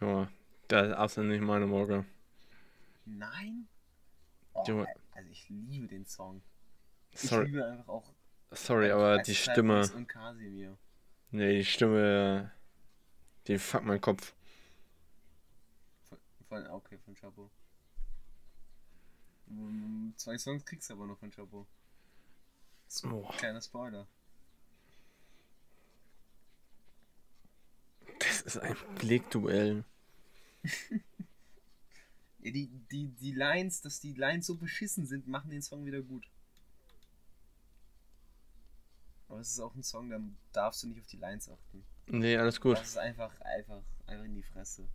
Junge, 0.00 0.28
das 0.70 0.88
ist 0.88 0.94
absolut 0.94 1.30
nicht 1.30 1.40
meine 1.40 1.66
Morge. 1.66 2.04
Nein? 3.04 3.66
Oh, 4.54 4.84
also 5.12 5.30
ich 5.30 5.48
liebe 5.48 5.88
den 5.88 6.04
Song. 6.06 6.42
Ich 7.10 7.20
Sorry, 7.20 7.46
liebe 7.46 7.66
einfach 7.66 7.88
auch 7.88 8.12
sorry 8.52 8.90
aber 8.90 9.18
die 9.18 9.34
Stimme. 9.34 9.88
und 9.94 10.06
Casimir. 10.06 10.76
Nee, 11.32 11.58
die 11.58 11.64
Stimme. 11.64 12.52
Die 13.46 13.58
fuckt 13.58 13.84
meinen 13.84 14.00
Kopf. 14.00 14.32
Von, 16.08 16.18
von, 16.48 16.66
okay, 16.68 16.98
von 16.98 17.14
Chapo. 17.14 17.50
Mm, 19.46 20.10
Zwei 20.16 20.38
Songs 20.38 20.64
kriegst 20.64 20.88
du 20.90 20.94
aber 20.94 21.06
noch 21.06 21.18
von 21.18 21.30
Chapo. 21.30 21.66
Oh. 23.04 23.28
Kleiner 23.38 23.60
Spoiler. 23.60 24.06
Das 28.18 28.42
ist 28.42 28.58
ein 28.58 28.76
Blickduell. 28.98 29.84
Ja, 32.42 32.50
die, 32.50 32.68
die, 32.90 33.08
die 33.08 33.32
Lines, 33.32 33.82
dass 33.82 34.00
die 34.00 34.14
Lines 34.14 34.46
so 34.46 34.54
beschissen 34.54 35.06
sind, 35.06 35.26
machen 35.26 35.50
den 35.50 35.60
Song 35.60 35.84
wieder 35.84 36.00
gut. 36.00 36.26
Aber 39.28 39.40
es 39.40 39.50
ist 39.50 39.60
auch 39.60 39.74
ein 39.74 39.82
Song, 39.82 40.08
dann 40.08 40.36
darfst 40.52 40.82
du 40.82 40.88
nicht 40.88 41.00
auf 41.00 41.06
die 41.06 41.18
Lines 41.18 41.48
achten. 41.50 41.84
Nee, 42.06 42.36
alles 42.36 42.60
gut. 42.60 42.78
Das 42.78 42.88
ist 42.88 42.96
einfach, 42.96 43.38
einfach, 43.42 43.82
einfach 44.06 44.24
in 44.24 44.34
die 44.34 44.42
Fresse. 44.42 44.88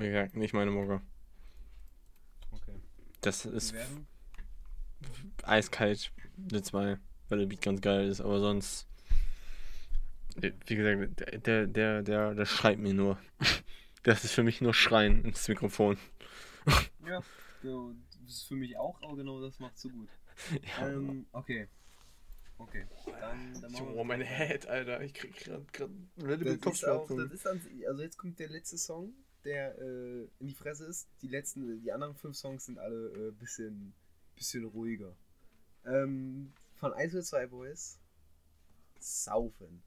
Wie 0.00 0.06
gesagt, 0.06 0.34
nicht 0.34 0.54
meine 0.54 0.70
Morge. 0.70 1.02
Okay. 2.52 2.80
Das 3.20 3.44
ist 3.44 3.74
eiskalt 5.42 6.10
eine 6.50 6.62
2, 6.62 6.98
weil 7.28 7.38
der 7.38 7.46
Beat 7.46 7.60
ganz 7.60 7.82
geil 7.82 8.08
ist, 8.08 8.22
aber 8.22 8.40
sonst. 8.40 8.88
äh, 10.40 10.52
Wie 10.66 10.76
gesagt, 10.76 11.20
der, 11.46 11.66
der, 11.66 12.02
der, 12.02 12.34
der, 12.34 12.46
schreit 12.46 12.78
mir 12.78 12.94
nur. 12.94 13.18
Das 14.02 14.24
ist 14.24 14.32
für 14.32 14.42
mich 14.42 14.62
nur 14.62 14.72
Schreien 14.72 15.26
ins 15.26 15.46
Mikrofon. 15.48 15.98
Ja, 17.06 17.22
das 17.62 18.30
ist 18.30 18.48
für 18.48 18.54
mich 18.54 18.78
auch, 18.78 19.02
aber 19.02 19.16
genau 19.16 19.42
das 19.42 19.58
macht 19.58 19.78
so 19.78 19.90
gut. 19.90 20.08
Ja. 20.78 20.88
Ähm, 20.88 21.26
okay. 21.32 21.68
Okay. 22.56 22.86
Dann, 23.04 23.60
dann 23.60 23.72
machen 23.72 23.88
wir 23.88 23.96
Oh, 23.96 24.04
meine 24.04 24.24
Head, 24.24 24.66
Alter. 24.66 25.02
Ich 25.02 25.12
krieg 25.12 25.36
grad, 25.36 25.70
grad 25.74 25.90
Das 26.16 26.74
ist 26.74 26.88
auch, 26.88 27.06
das 27.08 27.30
ist 27.32 27.46
an, 27.46 27.60
also 27.86 28.02
jetzt 28.02 28.16
kommt 28.16 28.38
der 28.38 28.48
letzte 28.48 28.78
Song, 28.78 29.12
der 29.44 29.78
äh, 29.78 30.28
in 30.38 30.48
die 30.48 30.54
Fresse 30.54 30.86
ist. 30.86 31.08
Die 31.22 31.28
letzten, 31.28 31.80
die 31.82 31.92
anderen 31.92 32.14
fünf 32.14 32.36
Songs 32.36 32.66
sind 32.66 32.78
alle 32.78 33.28
äh, 33.28 33.30
bisschen, 33.32 33.92
bisschen 34.36 34.64
ruhiger. 34.64 35.14
Ähm, 35.84 36.52
von 36.74 36.92
1 36.92 37.14
oder 37.14 37.22
2 37.22 37.46
Boys. 37.46 37.98
Saufen. 38.98 39.82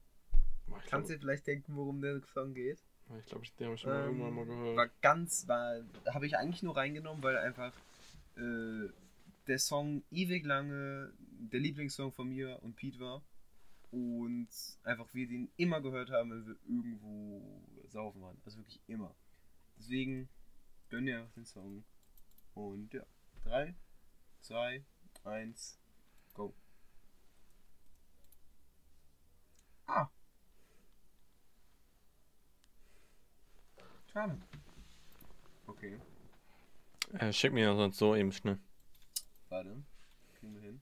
Kannst 0.88 1.10
du 1.10 1.14
dir 1.14 1.20
vielleicht 1.20 1.46
denken, 1.46 1.76
worum 1.76 2.00
der 2.00 2.20
Song 2.32 2.54
geht? 2.54 2.78
Ich 3.20 3.26
glaube, 3.26 3.46
den 3.58 3.66
habe 3.66 3.74
ich 3.74 3.80
schon 3.80 3.90
mal 3.90 4.00
Ähm, 4.00 4.06
irgendwann 4.06 4.34
mal 4.34 4.46
gehört. 4.46 4.76
War 4.76 4.90
ganz, 5.02 5.46
war, 5.46 5.82
habe 6.06 6.26
ich 6.26 6.36
eigentlich 6.36 6.62
nur 6.62 6.76
reingenommen, 6.76 7.22
weil 7.22 7.36
einfach 7.36 7.74
äh, 8.36 8.88
der 9.46 9.58
Song 9.58 10.02
ewig 10.10 10.44
lange 10.44 11.12
der 11.52 11.60
Lieblingssong 11.60 12.12
von 12.12 12.28
mir 12.28 12.62
und 12.62 12.76
Pete 12.76 12.98
war. 13.00 13.22
Und 13.90 14.48
einfach 14.82 15.06
wir 15.12 15.28
den 15.28 15.50
immer 15.56 15.80
gehört 15.80 16.10
haben, 16.10 16.30
wenn 16.30 16.46
wir 16.46 16.56
irgendwo 16.66 17.62
saufen 17.88 18.22
waren. 18.22 18.36
Also 18.44 18.58
wirklich 18.58 18.80
immer. 18.88 19.14
Deswegen 19.84 20.30
gönn 20.88 21.04
dir 21.04 21.28
den 21.36 21.44
Song. 21.44 21.84
Und 22.54 22.94
ja. 22.94 23.04
3, 23.42 23.74
2, 24.40 24.82
1, 25.24 25.78
go. 26.32 26.54
Ah. 29.86 30.08
Schade. 34.10 34.38
Okay, 35.66 36.00
Äh, 37.18 37.30
schick 37.34 37.52
mir 37.52 37.74
sonst 37.76 37.98
so 37.98 38.16
eben 38.16 38.32
schnell. 38.32 38.58
warte. 39.50 39.82
Kriegen 40.40 40.54
wir 40.54 40.62
hin. 40.62 40.80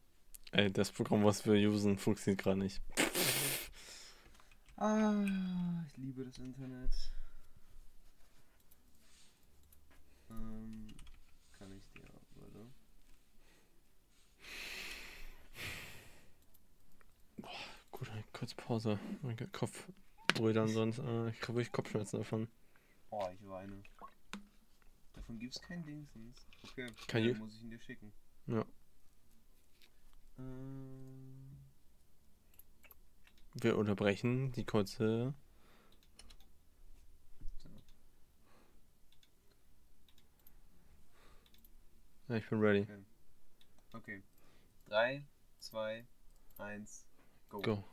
Ey, 0.53 0.73
das 0.73 0.93
Programm, 0.93 1.25
was 1.25 1.45
wir 1.45 1.55
usen, 1.69 1.99
funktioniert 1.99 2.41
gerade 2.41 2.61
nicht. 2.61 2.81
Ah, 4.77 5.85
ich 5.89 5.97
liebe 5.97 6.25
das 6.25 6.39
Internet. 6.39 6.93
Ähm, 10.31 10.95
kann 11.59 11.71
ich 11.77 11.87
dir, 11.93 12.03
warte. 12.37 12.67
Kurze 18.43 18.57
Pause. 18.57 18.99
Mein 19.23 19.37
Kopf 19.53 19.87
brüdern 20.35 20.67
sonst. 20.67 20.99
Äh, 20.99 21.29
ich 21.29 21.41
habe 21.43 21.55
wirklich 21.55 21.71
Kopfschmerzen 21.71 22.17
davon. 22.19 22.49
Oh, 23.11 23.29
ich 23.33 23.49
weine. 23.49 23.81
Davon 25.13 25.39
gibt's 25.39 25.63
kein 25.63 25.85
Dingsens. 25.85 26.45
Okay, 26.65 26.89
Kein 27.07 27.29
dann 27.29 27.39
muss 27.39 27.55
ich 27.55 27.63
ihn 27.63 27.71
dir 27.71 27.79
schicken. 27.79 28.13
Ja. 28.49 28.65
Ähm, 30.41 31.57
Wir 33.55 33.79
unterbrechen 33.79 34.51
die 34.51 34.65
kurze. 34.65 35.35
Ja, 42.27 42.35
ich 42.35 42.49
bin 42.51 42.59
ready. 42.59 42.89
okay. 43.93 44.21
3, 44.89 45.23
2, 45.61 46.05
1, 46.59 47.07
go. 47.49 47.63
Go. 47.63 47.92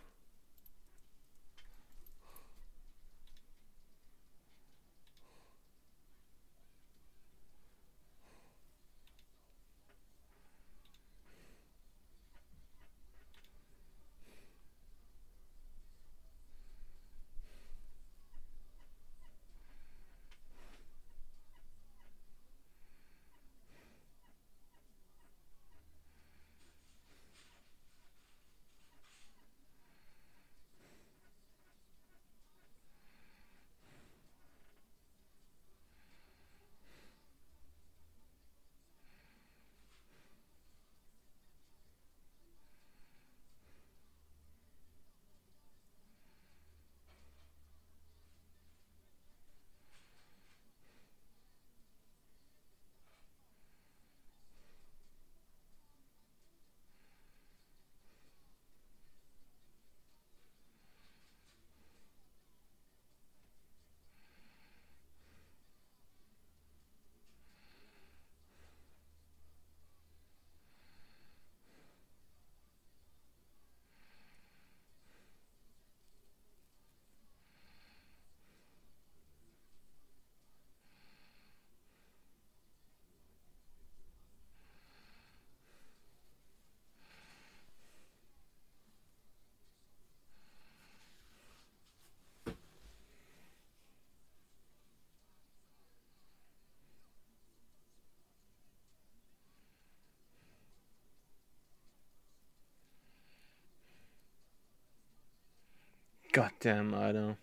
Goddamn, 106.31 106.93
Alter. 106.93 107.37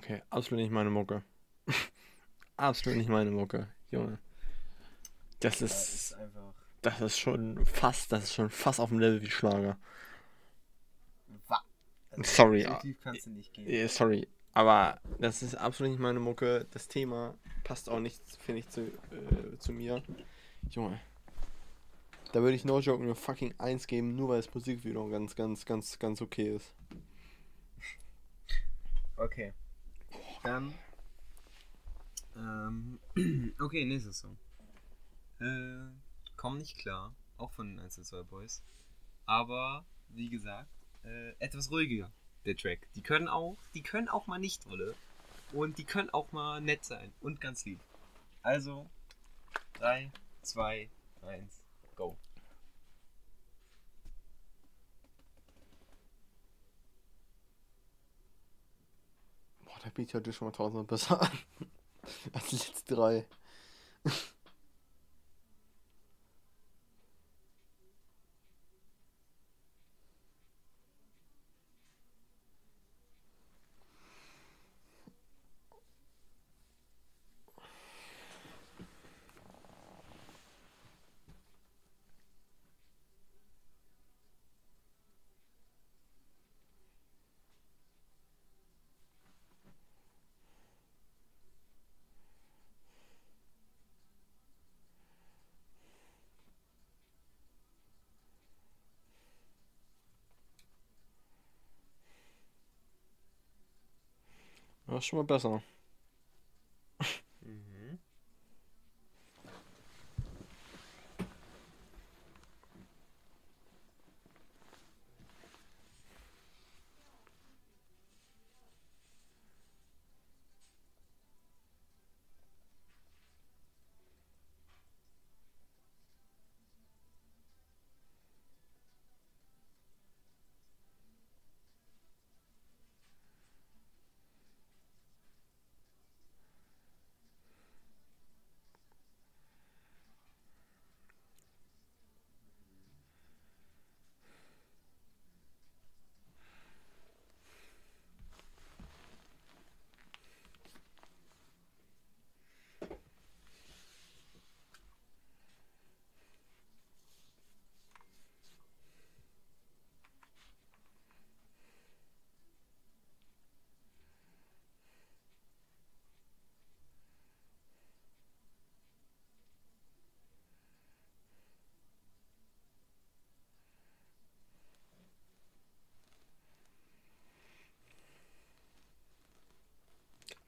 Okay, 0.00 0.22
absolut 0.30 0.62
nicht 0.62 0.72
meine 0.72 0.88
Mucke. 0.88 1.22
absolut 2.56 2.96
nicht 2.96 3.10
meine 3.10 3.30
Mucke, 3.30 3.68
Junge. 3.90 4.18
Das 5.40 5.60
ist, 5.60 5.94
ist 5.94 6.14
einfach. 6.14 6.54
das 6.80 7.00
ist 7.02 7.18
schon 7.18 7.66
fast, 7.66 8.10
das 8.10 8.24
ist 8.24 8.34
schon 8.34 8.48
fast 8.48 8.80
auf 8.80 8.88
dem 8.88 8.98
Level 8.98 9.20
wie 9.20 9.30
Schlager. 9.30 9.78
Also, 12.12 12.22
Sorry, 12.22 12.62
So 12.62 13.30
ja. 13.60 13.88
Sorry, 13.88 14.26
aber 14.54 15.02
das 15.18 15.42
ist 15.42 15.54
absolut 15.54 15.92
nicht 15.92 16.00
meine 16.00 16.18
Mucke. 16.18 16.66
Das 16.70 16.88
Thema 16.88 17.34
passt 17.62 17.90
auch 17.90 18.00
nicht, 18.00 18.22
finde 18.38 18.60
ich, 18.60 18.70
zu, 18.70 18.80
äh, 18.80 19.58
zu 19.58 19.72
mir. 19.72 20.02
Junge. 20.70 20.98
Da 22.32 22.40
würde 22.40 22.56
ich 22.56 22.64
No 22.64 22.80
Joke 22.80 23.02
eine 23.02 23.14
fucking 23.14 23.54
1 23.58 23.86
geben, 23.86 24.16
nur 24.16 24.30
weil 24.30 24.38
das 24.38 24.54
Musikvideo 24.54 25.10
ganz, 25.10 25.36
ganz, 25.36 25.66
ganz, 25.66 25.98
ganz 25.98 26.22
okay 26.22 26.56
ist. 26.56 26.72
Okay. 29.18 29.52
Dann. 30.42 30.74
Ähm, 32.36 32.98
okay, 33.60 33.84
nächster 33.84 34.12
Song. 34.12 34.38
Äh, 35.40 35.90
komm 36.36 36.58
nicht 36.58 36.78
klar. 36.78 37.14
Auch 37.36 37.50
von 37.52 37.68
den 37.68 37.80
1 37.80 37.94
2 38.02 38.22
Boys. 38.24 38.62
Aber, 39.26 39.84
wie 40.08 40.30
gesagt, 40.30 40.68
äh, 41.04 41.30
etwas 41.38 41.70
ruhiger, 41.70 42.10
der 42.44 42.56
Track. 42.56 42.86
Die 42.94 43.02
können 43.02 43.28
auch, 43.28 43.56
die 43.74 43.82
können 43.82 44.08
auch 44.08 44.26
mal 44.26 44.38
nicht 44.38 44.66
Rolle. 44.66 44.94
Und 45.52 45.78
die 45.78 45.84
können 45.84 46.10
auch 46.10 46.30
mal 46.32 46.60
nett 46.60 46.84
sein. 46.84 47.12
Und 47.20 47.40
ganz 47.40 47.64
lieb. 47.64 47.80
Also, 48.42 48.88
3, 49.74 50.10
2, 50.42 50.88
1, 51.22 51.62
go. 51.96 52.16
Beat 59.88 60.12
hört 60.12 60.26
sich 60.26 60.36
schon 60.36 60.48
mal 60.48 60.52
tausendmal 60.52 60.84
besser 60.84 61.20
an. 61.22 61.30
Als 62.32 62.48
die 62.48 62.56
letzten 62.56 62.94
drei. 62.94 63.26
Ja, 105.00 105.02
ist 105.02 105.06
schon 105.06 105.18
mal 105.18 105.24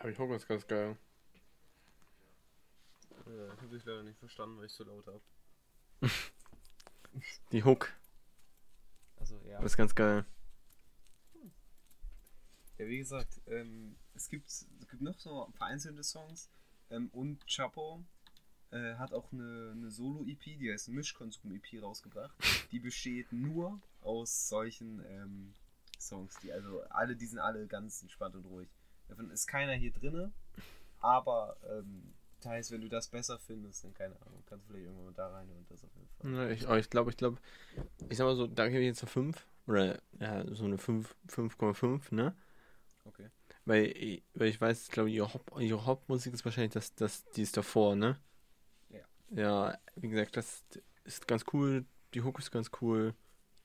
Aber 0.02 0.10
ich 0.10 0.18
das 0.18 0.42
ist 0.42 0.48
ganz 0.48 0.66
geil. 0.66 0.96
Äh, 3.24 3.50
hab 3.50 3.72
ich 3.72 3.84
leider 3.84 4.02
nicht 4.02 4.18
verstanden, 4.18 4.58
weil 4.58 4.66
ich 4.66 4.72
so 4.72 4.82
laut 4.82 5.06
hab. 5.06 5.22
Die 7.52 7.62
Hook 7.62 7.92
Also 9.20 9.40
ja. 9.46 9.62
ist 9.62 9.76
ganz 9.76 9.94
geil. 9.94 10.24
Ja, 12.78 12.86
wie 12.88 12.98
gesagt, 12.98 13.40
ähm, 13.46 13.94
es, 14.14 14.28
gibt, 14.28 14.48
es 14.48 14.66
gibt 14.90 15.02
noch 15.02 15.16
so 15.20 15.48
vereinzelte 15.54 16.02
Songs 16.02 16.50
ähm, 16.90 17.08
und 17.12 17.46
Chapo 17.46 18.04
äh, 18.72 18.96
hat 18.96 19.12
auch 19.12 19.30
eine, 19.30 19.70
eine 19.70 19.88
Solo-EP, 19.88 20.58
die 20.58 20.72
heißt 20.72 20.88
Mischkonsum-EP 20.88 21.80
rausgebracht. 21.80 22.34
Die 22.72 22.80
besteht 22.80 23.32
nur 23.32 23.80
aus 24.00 24.48
solchen 24.48 25.00
ähm, 25.06 25.54
Songs, 26.00 26.34
die 26.42 26.52
also 26.52 26.82
alle, 26.90 27.14
die 27.14 27.26
sind 27.26 27.38
alle 27.38 27.68
ganz 27.68 28.02
entspannt 28.02 28.34
und 28.34 28.46
ruhig. 28.46 28.68
Davon 29.12 29.30
ist 29.30 29.46
keiner 29.46 29.74
hier 29.74 29.92
drinne, 29.92 30.32
aber 31.00 31.56
ähm, 31.70 32.14
das 32.40 32.50
heißt, 32.50 32.70
wenn 32.72 32.80
du 32.80 32.88
das 32.88 33.08
besser 33.08 33.38
findest, 33.38 33.84
dann 33.84 33.92
keine 33.92 34.14
Ahnung, 34.22 34.42
kannst 34.46 34.64
du 34.64 34.72
vielleicht 34.72 34.86
irgendwann 34.86 35.06
mal 35.06 35.12
da 35.14 35.28
rein 35.28 35.48
und 35.50 35.70
das 35.70 35.84
auf 35.84 35.90
jeden 35.94 36.08
Fall. 36.34 36.48
Ja, 36.48 36.50
ich 36.50 36.66
aber 36.66 36.78
ich 36.78 36.88
glaube, 36.90 37.10
ich 37.10 37.16
glaube, 37.18 37.38
ich 38.08 38.16
sag 38.16 38.24
mal 38.24 38.34
so, 38.36 38.46
da 38.46 38.68
gebe 38.68 38.80
ich 38.80 38.86
jetzt 38.86 39.02
eine 39.02 39.10
5. 39.10 39.46
Oder 39.66 40.00
ja, 40.18 40.44
so 40.54 40.64
eine 40.64 40.78
5, 40.78 41.14
5,5, 41.28 42.10
ne? 42.10 42.34
Okay. 43.04 43.28
Weil, 43.64 43.84
ich- 43.96 44.22
weil 44.34 44.48
ich 44.48 44.60
weiß, 44.60 44.84
ich 44.84 44.90
glaube, 44.90 45.10
ihre, 45.10 45.32
Haupt, 45.32 45.52
ihre 45.60 45.84
Hauptmusik 45.84 46.32
ist 46.34 46.44
wahrscheinlich 46.44 46.72
das, 46.72 46.94
das, 46.94 47.24
die 47.36 47.42
ist 47.42 47.56
davor, 47.56 47.94
ne? 47.94 48.18
Ja. 48.88 49.04
Ja, 49.30 49.78
wie 49.96 50.08
gesagt, 50.08 50.36
das 50.36 50.64
ist 51.04 51.28
ganz 51.28 51.44
cool, 51.52 51.84
die 52.14 52.22
Hook 52.22 52.38
ist 52.38 52.50
ganz 52.50 52.70
cool. 52.80 53.14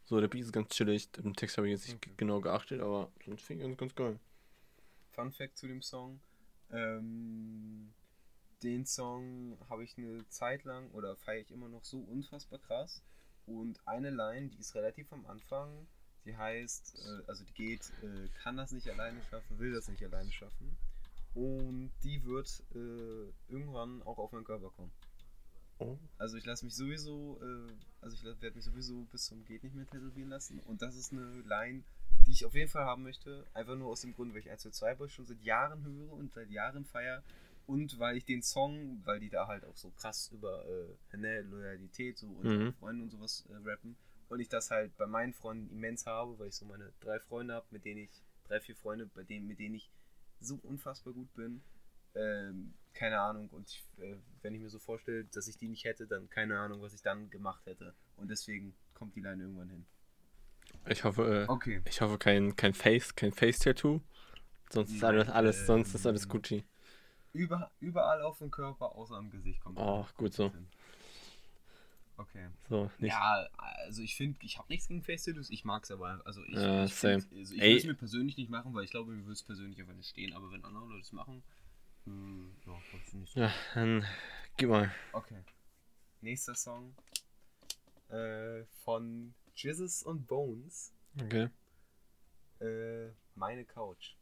So, 0.06 0.22
der 0.22 0.28
Beat 0.28 0.44
ist 0.44 0.54
ganz 0.54 0.70
chillig. 0.70 1.10
Im 1.18 1.36
Text 1.36 1.58
habe 1.58 1.68
ich 1.68 1.72
jetzt 1.74 1.88
nicht 1.88 1.98
Okay. 1.98 2.14
genau 2.16 2.40
geachtet, 2.42 2.80
aber 2.80 3.12
sonst 3.26 3.42
finde 3.44 3.64
ich 3.64 3.68
ganz, 3.70 3.78
ganz 3.80 3.96
geil. 3.96 4.20
Fun 5.18 5.32
Fact 5.32 5.58
zu 5.58 5.68
dem 5.68 5.82
Song. 5.82 6.20
Ähm, 6.70 7.92
den 8.62 8.86
Song 8.86 9.58
habe 9.68 9.84
ich 9.84 9.98
eine 9.98 10.28
Zeit 10.30 10.64
lang 10.64 10.92
oder 10.92 11.16
feiere 11.16 11.42
ich 11.42 11.52
immer 11.52 11.68
noch 11.68 11.84
so 11.84 12.00
unfassbar 12.00 12.60
krass. 12.60 13.02
Und 13.48 13.80
eine 13.88 14.12
Line, 14.12 14.50
die 14.50 14.60
ist 14.60 14.76
relativ 14.76 15.12
am 15.12 15.26
Anfang, 15.26 15.88
die 16.26 16.38
heißt, 16.38 17.00
äh, 17.00 17.28
also 17.28 17.44
die 17.46 17.54
geht, 17.54 17.92
äh, 18.04 18.28
kann 18.44 18.58
das 18.58 18.72
nicht 18.72 18.88
alleine 18.90 19.24
schaffen, 19.24 19.58
will 19.58 19.74
das 19.74 19.88
nicht 19.88 20.04
alleine 20.04 20.32
schaffen. 20.32 20.78
Und 21.34 21.92
die 22.04 22.24
wird 22.24 22.64
äh, 22.76 23.52
irgendwann 23.52 24.04
auch 24.04 24.20
auf 24.20 24.32
meinen 24.32 24.44
Körper 24.44 24.70
kommen. 24.70 24.92
Oh. 25.80 25.98
Also 26.18 26.38
ich 26.38 26.46
lasse 26.46 26.66
mich 26.66 26.76
sowieso, 26.76 27.40
äh, 27.42 27.72
also 28.02 28.16
ich 28.16 28.24
werde 28.24 28.56
mich 28.56 28.66
sowieso 28.66 29.02
bis 29.12 29.26
zum 29.26 29.46
Geht 29.46 29.64
nicht 29.64 29.76
mehr 29.76 29.88
tätowieren 29.88 30.30
lassen. 30.30 30.60
Und 30.60 30.82
das 30.82 30.96
ist 30.96 31.12
eine 31.12 31.42
Line, 31.42 31.84
die 32.28 32.34
ich 32.34 32.46
auf 32.46 32.54
jeden 32.54 32.70
Fall 32.70 32.84
haben 32.84 33.04
möchte. 33.04 33.46
Einfach 33.54 33.76
nur 33.76 33.90
aus 33.90 34.02
dem 34.02 34.14
Grund, 34.14 34.34
weil 34.34 34.42
ich 34.42 34.50
1 34.52 34.70
2 34.70 34.96
Boys 34.96 35.12
schon 35.14 35.26
seit 35.26 35.42
Jahren 35.42 35.84
höre 35.84 36.12
und 36.12 36.34
seit 36.34 36.50
Jahren 36.52 36.86
feier. 36.86 37.24
Und 37.66 38.00
weil 38.00 38.18
ich 38.18 38.26
den 38.26 38.42
Song, 38.44 39.02
weil 39.06 39.20
die 39.20 39.30
da 39.30 39.48
halt 39.48 39.66
auch 39.66 39.76
so 39.76 39.90
krass 39.92 40.30
über 40.32 40.66
äh, 41.14 41.18
ne, 41.18 41.42
Loyalität 41.42 42.18
so 42.18 42.28
und 42.28 42.46
Mhm. 42.46 42.74
Freunde 42.74 43.04
und 43.04 43.10
sowas 43.10 43.46
äh, 43.50 43.56
rappen. 43.70 43.98
Und 44.30 44.42
ich 44.42 44.50
das 44.50 44.72
halt 44.72 44.96
bei 44.98 45.08
meinen 45.08 45.34
Freunden 45.34 45.70
immens 45.70 46.06
habe, 46.06 46.38
weil 46.38 46.50
ich 46.50 46.56
so 46.56 46.66
meine 46.66 46.92
drei 47.00 47.20
Freunde 47.20 47.54
habe, 47.54 47.66
mit 47.72 47.86
denen 47.86 48.02
ich, 48.02 48.24
drei, 48.46 48.60
vier 48.60 48.76
Freunde, 48.76 49.06
bei 49.08 49.24
denen, 49.24 49.48
mit 49.48 49.60
denen 49.60 49.76
ich 49.76 49.90
so 50.40 50.60
unfassbar 50.64 51.14
gut 51.14 51.34
bin. 51.34 51.62
Ähm, 52.14 52.74
keine 52.94 53.20
Ahnung. 53.20 53.50
Und 53.50 53.70
ich, 53.70 53.84
äh, 54.00 54.18
wenn 54.42 54.54
ich 54.54 54.62
mir 54.62 54.70
so 54.70 54.80
vorstelle, 54.80 55.26
dass 55.26 55.48
ich 55.48 55.58
die 55.58 55.70
nicht 55.70 55.86
hätte, 55.86 56.08
dann 56.08 56.30
keine 56.30 56.60
Ahnung, 56.60 56.82
was 56.82 56.94
ich 56.94 57.02
dann 57.02 57.30
gemacht 57.30 57.66
hätte. 57.66 57.94
Und 58.18 58.30
deswegen 58.30 58.76
kommt 58.94 59.16
die 59.16 59.22
Line 59.22 59.44
irgendwann 59.44 59.70
hin. 59.70 59.86
Ich 60.90 61.04
hoffe, 61.04 61.46
äh, 61.48 61.52
Okay. 61.52 61.82
ich 61.86 62.02
hoffe 62.02 62.18
kein, 62.18 62.56
kein 62.56 62.74
Face, 62.74 63.16
kein 63.16 63.32
Face-Tattoo. 63.32 64.02
Sonst 64.70 64.92
ist 64.92 65.04
alles, 65.04 65.30
alles, 65.30 65.66
sonst 65.66 65.94
ist 65.94 66.06
alles 66.06 66.28
Gucci. 66.28 66.64
Über, 67.34 67.72
überall 67.80 68.22
auf 68.22 68.40
dem 68.40 68.52
Körper, 68.52 68.96
außer 68.96 69.16
am 69.16 69.30
Gesicht 69.30 69.62
kommt. 69.62 69.78
Oh, 69.80 70.06
gut 70.18 70.34
so. 70.34 70.52
hin. 70.52 70.68
Okay. 72.18 72.48
So, 72.68 72.90
nicht. 72.98 73.14
Ja, 73.14 73.48
also 73.58 74.02
ich 74.02 74.16
finde, 74.16 74.40
ich 74.42 74.58
habe 74.58 74.68
nichts 74.70 74.88
gegen 74.88 75.04
Face 75.04 75.24
Tattoos, 75.24 75.50
ich 75.50 75.64
mag 75.66 75.84
es 75.84 75.92
aber. 75.92 76.22
Also 76.26 76.44
ich, 76.46 76.56
Ja, 76.56 76.86
ich, 76.86 77.04
also 77.04 77.28
ich 77.32 77.52
würde 77.52 77.78
es 77.78 77.84
mir 77.86 77.94
persönlich 77.94 78.38
nicht 78.38 78.50
machen, 78.50 78.74
weil 78.74 78.84
ich 78.84 78.92
glaube, 78.92 79.12
mir 79.12 79.22
würde 79.22 79.34
es 79.34 79.44
persönlich 79.44 79.80
einfach 79.80 79.94
nicht 79.94 80.10
stehen. 80.10 80.34
Aber 80.34 80.52
wenn 80.52 80.66
andere 80.66 80.86
Leute 80.88 81.02
es 81.02 81.12
machen, 81.12 81.44
hm, 82.06 82.52
ja, 82.66 82.74
das 82.92 83.14
nicht 83.14 83.34
so. 83.34 83.40
Ja, 83.40 83.54
dann 83.76 84.04
gib 84.58 84.70
mal. 84.70 84.92
Okay. 85.14 85.44
Nächster 86.22 86.56
Song 86.56 86.96
äh, 88.10 88.64
von 88.84 89.34
Jizzes 89.58 90.04
und 90.04 90.28
Bones, 90.28 90.92
Okay. 91.22 91.50
äh, 92.60 93.10
Meine 93.36 93.66
Couch. 93.66 94.16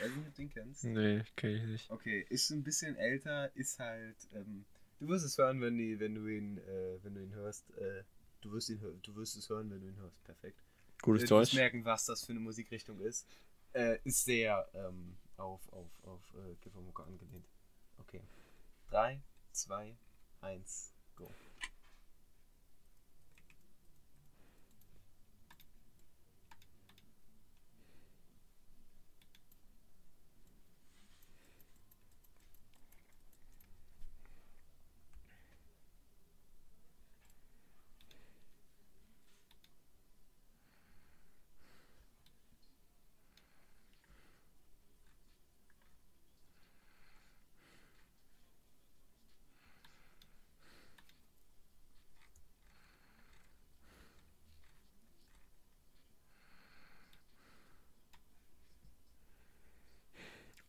Weiß 0.00 0.10
nicht, 0.10 0.26
ob 0.28 0.34
du 0.34 0.42
den 0.42 0.50
kennst. 0.50 0.84
Nee, 0.84 1.24
kenn 1.36 1.56
ich 1.56 1.62
nicht. 1.64 1.90
Okay, 1.90 2.26
ist 2.28 2.50
ein 2.50 2.62
bisschen 2.62 2.96
älter, 2.96 3.54
ist 3.56 3.78
halt. 3.78 4.16
Ähm, 4.34 4.64
du 5.00 5.08
wirst 5.08 5.24
es 5.24 5.38
hören, 5.38 5.60
wenn, 5.60 5.76
die, 5.78 5.98
wenn 6.00 6.14
du 6.14 6.26
ihn, 6.26 6.58
äh, 6.58 6.98
wenn 7.02 7.14
du 7.14 7.22
ihn 7.22 7.32
hörst. 7.34 7.70
Äh, 7.78 8.02
du 8.42 8.52
wirst 8.52 8.68
ihn, 8.68 8.80
du 9.02 9.14
wirst 9.16 9.36
es 9.36 9.48
hören, 9.48 9.70
wenn 9.70 9.80
du 9.80 9.86
ihn 9.88 9.96
hörst. 9.96 10.22
Perfekt. 10.24 10.58
Gutes 11.02 11.28
Du 11.28 11.36
wirst 11.36 11.52
Deutsch. 11.52 11.54
merken, 11.54 11.84
was 11.84 12.04
das 12.06 12.24
für 12.24 12.32
eine 12.32 12.40
Musikrichtung 12.40 13.00
ist. 13.00 13.26
Äh, 13.74 13.98
ist 14.04 14.24
sehr 14.24 14.66
ähm, 14.74 15.16
auf, 15.36 15.60
auf, 15.72 15.88
auf 16.04 16.22
äh, 16.34 16.54
Kiffermucke 16.62 17.02
angelehnt. 17.02 17.46
Okay. 17.98 18.20
3, 18.90 19.20
2, 19.52 19.94
1, 20.40 20.92
go. 21.16 21.30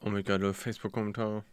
Oh 0.08 0.10
mein 0.10 0.24
Gott, 0.24 0.56
Facebook-Kommentare. 0.56 1.44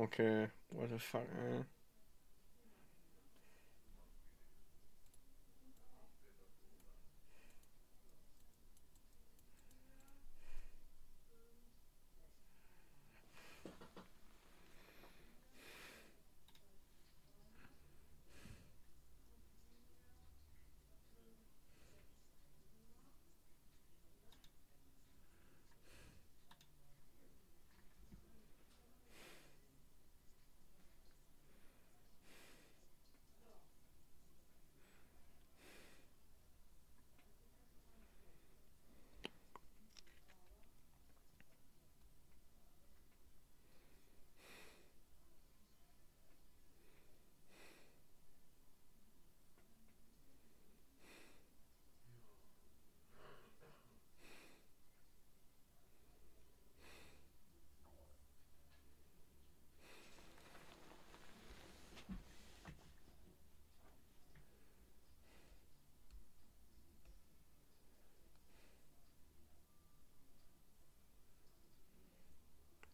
Okay, 0.00 0.48
what 0.70 0.90
the 0.90 0.98
fuck, 0.98 1.22
ey. 1.22 1.64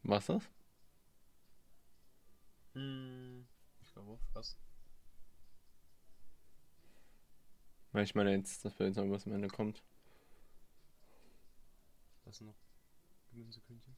Was 0.09 0.25
das? 0.25 0.49
Hm, 2.73 3.47
ich 3.83 3.93
glaube 3.93 4.19
fast. 4.33 4.59
Weil 7.93 8.05
ich 8.05 8.15
meine 8.15 8.35
jetzt, 8.35 8.65
dass 8.65 8.79
wir 8.79 8.87
jetzt 8.87 8.97
noch 8.97 9.11
was 9.11 9.27
am 9.27 9.35
Ende 9.35 9.49
kommt. 9.49 9.83
Was 12.25 12.41
noch? 12.41 12.55
Gemüsekündchen. 13.33 13.97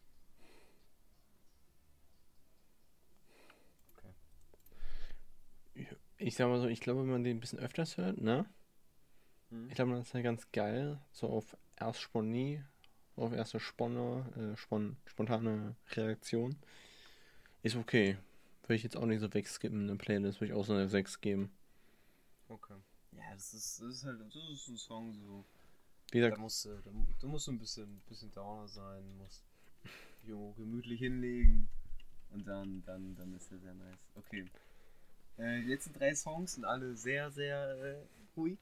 Ich 6.18 6.34
sag 6.34 6.48
mal 6.48 6.61
so, 6.61 6.66
ich 6.66 6.80
glaube, 6.80 7.02
wenn 7.02 7.11
man 7.11 7.22
den 7.22 7.36
ein 7.36 7.40
bisschen 7.40 7.61
öfters 7.61 7.96
hört, 7.98 8.20
ne? 8.20 8.46
Hm. 9.50 9.68
Ich 9.68 9.76
glaube, 9.76 9.92
das 9.92 10.08
ist 10.08 10.14
ja 10.14 10.22
ganz 10.22 10.50
geil. 10.50 11.00
So 11.12 11.28
auf 11.28 11.56
Erstsponnie, 11.76 12.64
auf 13.21 13.33
erste 13.33 13.61
Sponne, 13.61 14.25
äh, 14.37 14.57
spon 14.57 14.97
spontane 15.07 15.77
Reaktion. 15.93 16.57
Ist 17.62 17.77
okay. 17.77 18.16
Würde 18.62 18.75
ich 18.77 18.83
jetzt 18.83 18.97
auch 18.97 19.07
nicht 19.07 19.21
so 19.21 19.33
wegskippen 19.33 19.81
in 19.83 19.89
der 19.89 19.97
Playlist, 19.97 20.41
würde 20.41 20.53
ich 20.53 20.59
auch 20.59 20.64
so 20.64 20.73
eine 20.73 20.89
6 20.89 21.21
geben. 21.21 21.51
Okay. 22.49 22.77
Ja, 23.12 23.23
das 23.35 23.53
ist, 23.55 23.81
das 23.81 23.89
ist 23.89 24.05
halt 24.05 24.21
das 24.21 24.35
ist 24.35 24.68
ein 24.68 24.77
Song 24.77 25.12
so. 25.14 25.45
Wie 26.12 26.21
Da 26.21 26.27
gesagt, 26.27 26.41
musst 26.41 26.64
du, 26.64 26.71
da, 26.85 26.91
da 27.21 27.27
musst 27.27 27.47
du 27.47 27.53
ein 27.53 27.59
bisschen, 27.59 28.01
bisschen 28.09 28.33
Downer 28.33 28.66
sein, 28.68 29.05
musst 29.18 29.45
jo, 30.25 30.53
gemütlich 30.57 30.99
hinlegen 30.99 31.68
und 32.31 32.47
dann, 32.47 32.83
dann, 32.85 33.14
dann 33.16 33.33
ist 33.35 33.51
er 33.53 33.59
sehr 33.59 33.75
nice. 33.75 33.99
Okay. 34.16 34.47
Äh, 35.37 35.62
die 35.62 35.68
letzten 35.68 35.93
drei 35.93 36.14
Songs 36.14 36.55
sind 36.55 36.64
alle 36.64 36.97
sehr, 36.97 37.31
sehr 37.31 37.77
äh, 37.77 37.97
ruhig. 38.37 38.59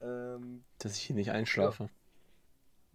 Ähm, 0.00 0.64
dass 0.78 0.96
ich 0.96 1.02
hier 1.02 1.16
nicht 1.16 1.30
einschlafe. 1.30 1.88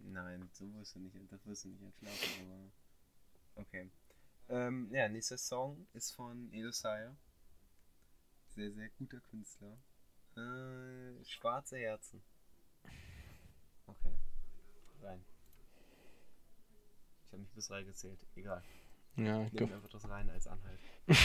Nein, 0.04 0.48
so 0.52 0.72
wirst 0.74 0.94
du 0.94 1.00
nicht, 1.00 1.16
das 1.30 1.46
wirst 1.46 1.64
du 1.64 1.68
nicht 1.68 1.82
entschlafen, 1.82 2.50
aber. 2.50 3.62
Okay. 3.62 3.90
Ähm, 4.48 4.88
ja, 4.92 5.08
nächster 5.08 5.38
Song 5.38 5.86
ist 5.94 6.12
von 6.12 6.52
Edosire. 6.52 7.14
Sehr, 8.48 8.70
sehr 8.72 8.88
guter 8.90 9.20
Künstler. 9.20 9.76
Äh, 10.36 11.24
Schwarze 11.24 11.78
Herzen. 11.78 12.22
Okay. 13.86 14.12
Rein. 15.02 15.24
Ich 17.26 17.32
habe 17.32 17.42
mich 17.42 17.52
bis 17.52 17.66
drei 17.68 17.82
gezählt. 17.82 18.18
Egal. 18.36 18.62
Ja, 19.16 19.38
Nehmen 19.38 19.56
go. 19.56 19.64
einfach 19.64 19.88
das 19.90 20.08
rein 20.08 20.28
als 20.30 20.46
Anhalt. 20.46 20.78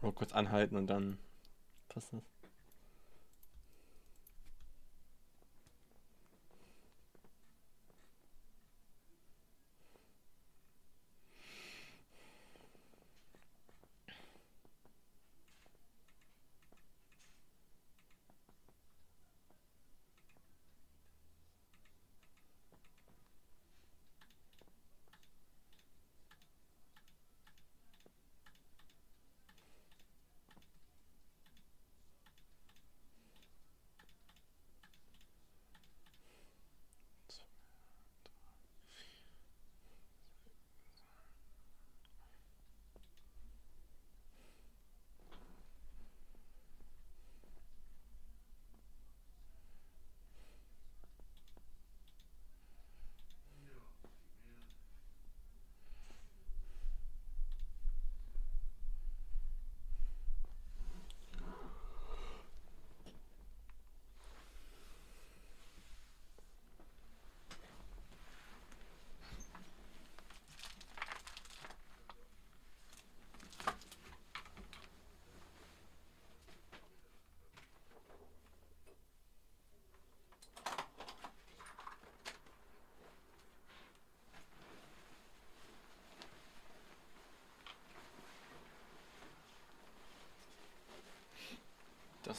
Mal 0.00 0.12
kurz 0.12 0.32
anhalten 0.32 0.76
und 0.76 0.86
dann 0.86 1.18
passt 1.88 2.12
das. 2.12 2.22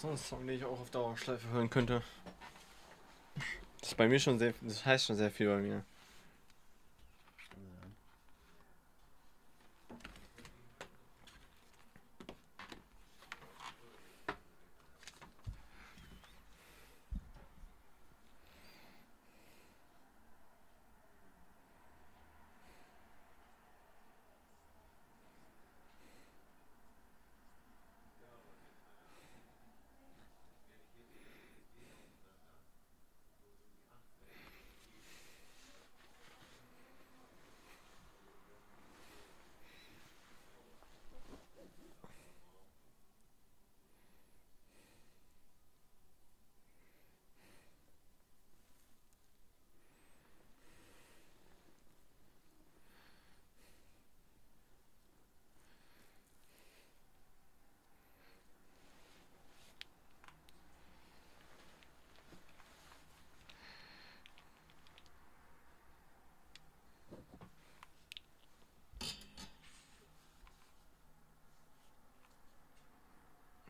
Noch 0.03 0.11
ein 0.11 0.17
Song, 0.17 0.45
den 0.45 0.57
ich 0.57 0.65
auch 0.65 0.79
auf 0.79 0.89
Dauerschleife 0.89 1.47
hören 1.49 1.69
könnte. 1.69 2.01
Das 3.79 3.89
ist 3.89 3.97
bei 3.97 4.07
mir 4.07 4.19
schon 4.19 4.39
sehr, 4.39 4.53
das 4.61 4.85
heißt 4.85 5.05
schon 5.05 5.15
sehr 5.15 5.31
viel 5.31 5.47
bei 5.47 5.57
mir. 5.57 5.83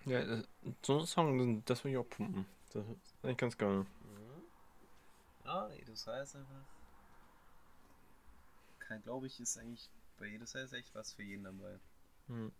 Ja, 0.10 0.26
das- 0.26 0.48
so 0.86 1.00
ein 1.00 1.06
Song, 1.06 1.64
das 1.66 1.84
will 1.84 1.92
ich 1.92 1.98
auch 1.98 2.10
pumpen. 2.10 2.46
Das 2.74 2.86
ist 2.86 3.16
eigentlich 3.24 3.38
ganz 3.38 3.58
geil. 3.58 3.86
Ja, 5.46 5.68
Edosai 5.70 6.22
ist 6.22 6.36
einfach. 6.36 6.66
Kein, 8.80 9.02
glaube 9.04 9.28
ich, 9.28 9.40
ist 9.40 9.58
eigentlich 9.58 9.90
bei 10.18 10.28
Edosai 10.30 10.64
ist 10.64 10.74
echt 10.74 10.94
was 10.96 11.14
für 11.14 11.24
jeden 11.24 11.44
dabei. 11.44 11.80
Hm. 12.28 12.52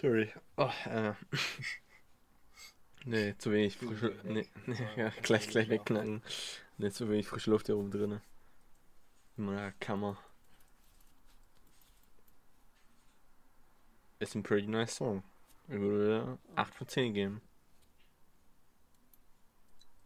Sorry. 0.00 0.32
Oh, 0.56 0.70
äh. 0.86 1.12
nee, 3.04 3.34
zu 3.36 3.50
wenig 3.50 3.76
frische. 3.76 4.14
Weg. 4.22 4.24
Nee, 4.24 4.46
nee, 4.66 4.88
ja, 4.96 5.08
gleich, 5.22 5.48
gleich 5.48 5.68
wegknacken. 5.68 6.22
Nee, 6.76 6.92
zu 6.92 7.08
wenig 7.08 7.26
frische 7.26 7.50
Luft 7.50 7.66
hier 7.66 7.76
oben 7.76 7.90
drin. 7.90 8.20
In 9.36 9.46
meiner 9.46 9.72
Kammer. 9.72 10.16
Ist 14.20 14.36
ein 14.36 14.44
pretty 14.44 14.68
nice 14.68 14.94
Song. 14.94 15.24
Ich 15.66 15.80
würde 15.80 16.38
8 16.54 16.74
von 16.74 16.86
10 16.86 17.14
geben. 17.14 17.42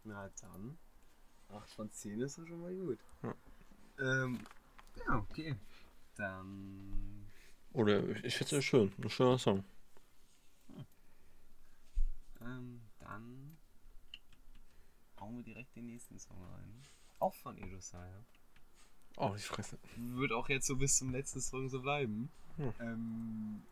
Na 0.04 0.30
dann. 0.40 0.78
8 1.50 1.70
von 1.70 1.90
10 1.90 2.18
ist 2.22 2.38
ja 2.38 2.46
schon 2.46 2.62
mal 2.62 2.74
gut. 2.74 2.98
Ja. 3.22 3.34
Ähm, 3.98 4.38
ja, 5.06 5.18
okay. 5.18 5.54
Dann. 6.16 7.26
Oder 7.74 8.08
ich 8.24 8.40
es 8.40 8.64
schön. 8.64 8.90
Ein 8.96 9.10
schöner 9.10 9.38
Song. 9.38 9.64
Ähm, 12.44 12.80
dann. 13.32 13.58
Hauen 15.20 15.36
wir 15.36 15.44
direkt 15.44 15.76
den 15.76 15.86
nächsten 15.86 16.18
Song 16.18 16.36
rein. 16.42 16.82
Auch 17.18 17.34
von 17.34 17.56
Edosai. 17.56 18.10
Oh, 19.16 19.34
die 19.36 19.42
Fresse. 19.42 19.78
Wird 19.96 20.32
auch 20.32 20.48
jetzt 20.48 20.66
so 20.66 20.76
bis 20.76 20.96
zum 20.96 21.12
letzten 21.12 21.40
Song 21.40 21.68
so 21.68 21.80
bleiben. 21.80 22.30
Hm. 22.56 22.72
Ähm, 22.80 23.62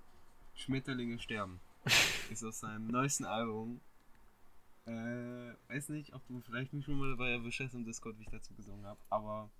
Schmetterlinge 0.54 1.18
sterben. 1.18 1.60
ist 2.30 2.44
aus 2.44 2.60
seinem 2.60 2.88
neuesten 2.88 3.24
Album. 3.24 3.80
Äh, 4.86 5.54
weiß 5.68 5.88
nicht, 5.90 6.14
ob 6.14 6.26
du 6.28 6.40
vielleicht 6.40 6.72
mich 6.72 6.84
schon 6.84 6.98
mal 6.98 7.10
dabei 7.10 7.30
erwischt 7.30 7.60
hast 7.60 7.74
im 7.74 7.84
Discord, 7.84 8.18
wie 8.18 8.24
ich 8.24 8.30
dazu 8.30 8.54
gesungen 8.54 8.84
habe, 8.86 9.00
aber. 9.08 9.50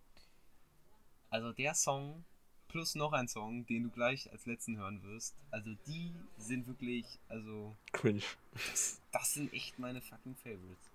Also 1.31 1.53
der 1.53 1.75
Song 1.75 2.25
plus 2.71 2.95
noch 2.95 3.13
ein 3.13 3.29
Song, 3.29 3.67
den 3.67 3.85
du 3.85 3.91
gleich 3.91 4.31
als 4.31 4.47
letzten 4.47 4.77
hören 4.79 5.03
wirst. 5.03 5.35
Also 5.51 5.75
die 5.87 6.13
sind 6.39 6.67
wirklich, 6.67 7.05
also 7.29 7.77
Cringe. 7.93 8.23
das, 8.71 9.01
das 9.13 9.35
sind 9.35 9.53
echt 9.53 9.79
meine 9.79 10.01
fucking 10.01 10.37
Favorites. 10.37 10.91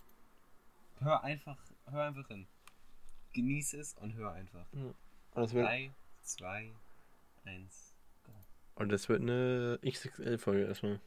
Hör 1.00 1.24
einfach, 1.24 1.58
hör 1.88 2.06
einfach 2.06 2.28
hin. 2.28 2.48
Genieß 3.34 3.74
es 3.74 3.94
und 3.96 4.14
hör 4.14 4.32
einfach. 4.32 4.66
Und 4.72 4.96
das 5.34 5.54
wird, 5.54 5.68
3, 5.68 5.92
2, 6.24 6.72
1, 7.44 7.94
go. 8.24 8.32
und 8.76 8.90
das 8.92 9.10
wird 9.10 9.22
eine 9.22 9.80
XXL-Folge 9.86 10.66
erstmal. 10.66 11.02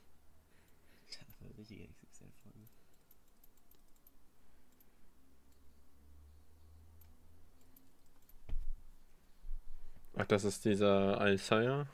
Das 1.07 1.21
war 1.41 1.49
eine 1.49 1.59
richtige 1.59 1.89
XXL-Folge. 1.89 2.69
Ach, 10.19 10.27
das 10.27 10.45
ist 10.45 10.65
dieser 10.65 11.21
Alessaya. 11.21 11.87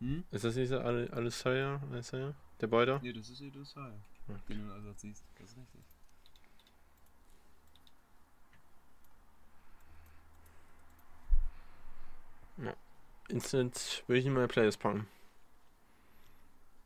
Hm? 0.00 0.24
Ist 0.32 0.44
das 0.44 0.54
dieser 0.54 0.84
Al 0.84 1.08
Alessaya? 1.12 1.80
Alessaya? 1.90 2.34
Der 2.60 2.66
Beuter? 2.66 2.98
Nee, 3.02 3.12
das 3.12 3.30
ist 3.30 3.38
Sai, 3.38 3.92
Ja. 4.28 4.34
den 4.48 4.66
du 4.66 4.72
also 4.74 4.92
siehst. 4.96 5.24
Das 5.38 5.50
ist 5.50 5.56
richtig. 5.56 5.84
Instant 13.28 14.02
will 14.08 14.16
ich 14.16 14.26
in 14.26 14.32
meine 14.32 14.48
Playlist 14.48 14.80
packen. 14.80 15.06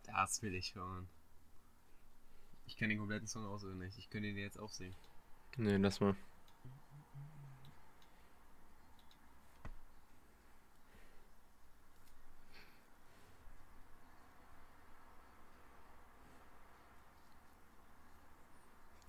Das 0.07 0.43
will 0.43 0.55
ich 0.55 0.75
hören. 0.75 1.09
Ich 2.67 2.77
kenne 2.77 2.91
den 2.93 2.99
kompletten 2.99 3.27
Song 3.27 3.47
auswendig. 3.47 3.95
Ich 3.97 4.11
könnte 4.11 4.29
ihn 4.29 4.37
jetzt 4.37 4.59
aufsehen. 4.59 4.95
Nee, 5.57 5.77
lass 5.77 6.01
mal. 6.01 6.15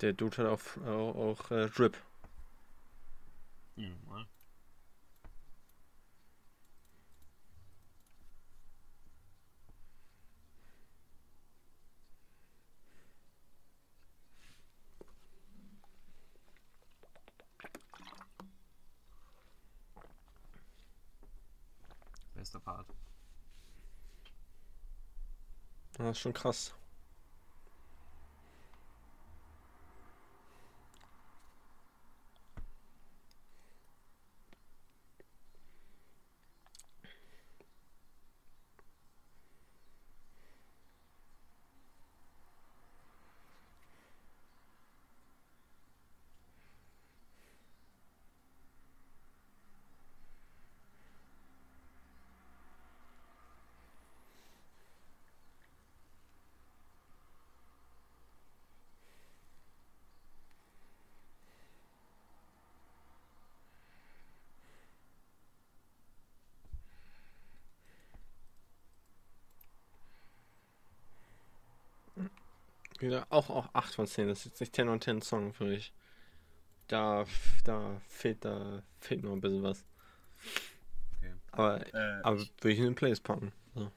Der 0.06 0.14
Dude 0.14 0.38
hat 0.38 0.46
auch, 0.46 0.88
auch, 0.88 1.16
auch 1.16 1.50
äh, 1.50 1.68
Drip. 1.68 1.98
Ja. 3.76 3.88
Bester 22.36 22.60
Part. 22.60 22.86
Das 25.98 26.12
ist 26.12 26.20
schon 26.20 26.34
krass. 26.34 26.76
Ja, 73.12 73.26
auch, 73.30 73.50
auch 73.50 73.70
8 73.74 73.96
von 73.96 74.08
10. 74.08 74.28
Das 74.28 74.40
ist 74.40 74.46
jetzt 74.46 74.60
nicht 74.60 74.76
10 74.76 74.90
und 74.90 75.04
10 75.04 75.22
Song 75.22 75.54
für 75.54 75.66
mich. 75.66 75.94
Da, 76.88 77.26
da 77.64 78.00
fehlt, 78.08 78.46
da 78.46 78.84
fehlt 79.00 79.24
noch 79.24 79.34
ein 79.34 79.42
bisschen 79.42 79.64
was. 79.64 79.86
Okay. 81.18 81.34
Aber, 81.52 81.94
Äh, 81.94 82.22
aber 82.24 82.38
ich, 82.38 82.54
würde 82.60 82.74
ich 82.74 82.80
in 82.80 82.86
den 82.86 82.96
Playlist 82.96 83.24
packen. 83.24 83.52
So. 83.74 83.92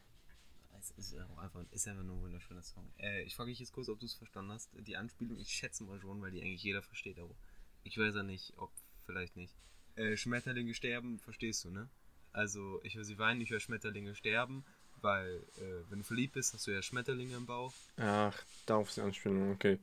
es 0.79 0.91
ist 0.93 1.17
einfach, 1.17 1.65
ist 1.71 1.87
einfach 1.89 2.03
nur 2.03 2.17
ein 2.17 2.23
wunderschöner 2.23 2.63
Song. 2.63 2.91
Äh, 2.99 3.23
ich 3.23 3.35
frage 3.35 3.51
dich 3.51 3.59
jetzt 3.59 3.73
kurz, 3.73 3.89
ob 3.89 4.01
du 4.01 4.07
es 4.07 4.15
verstanden 4.15 4.53
hast. 4.53 4.71
Die 4.75 4.97
Anspielung, 4.97 5.39
ich 5.39 5.51
schätze 5.51 5.85
mal 5.85 6.01
schon, 6.01 6.21
weil 6.23 6.31
die 6.31 6.43
eigentlich 6.43 6.63
jeder 6.63 6.83
versteht, 6.83 7.19
aber 7.19 7.35
ich 7.83 7.99
weiß 7.99 8.15
ja 8.15 8.23
nicht, 8.23 8.55
ob 8.57 8.73
vielleicht 9.05 9.37
nicht. 9.37 9.55
Äh, 9.97 10.17
Schmetterlinge 10.17 10.75
sterben, 10.75 11.19
verstehst 11.19 11.65
du, 11.65 11.71
ne? 11.71 11.91
Also, 12.33 12.81
ich 12.85 12.95
höre 12.95 13.05
sie 13.05 13.19
weinen, 13.19 13.41
ich 13.41 13.51
höre 13.51 13.61
Schmetterlinge 13.61 14.15
sterben, 14.15 14.65
weil, 15.03 15.43
äh, 15.57 15.91
wenn 15.91 15.99
du 15.99 16.05
verliebt 16.05 16.35
bist, 16.35 16.53
hast 16.55 16.67
du 16.67 16.71
ja 16.73 16.83
Schmetterlinge 16.83 17.37
im 17.37 17.47
Bauch. 17.47 17.73
Ach, 17.97 18.43
darauf 18.67 18.89
ist 18.89 18.97
die 18.97 19.01
Anspielung, 19.03 19.53
okay. 19.53 19.79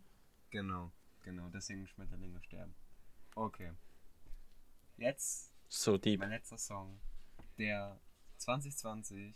Genau, 0.51 0.91
genau, 1.23 1.49
deswegen 1.53 1.87
Schmetterlinge 1.87 2.41
sterben. 2.43 2.73
Okay. 3.35 3.71
Jetzt 4.97 5.51
So 5.69 5.97
deep. 5.97 6.19
mein 6.19 6.29
letzter 6.29 6.57
Song, 6.57 6.99
der 7.57 7.99
2020, 8.37 9.35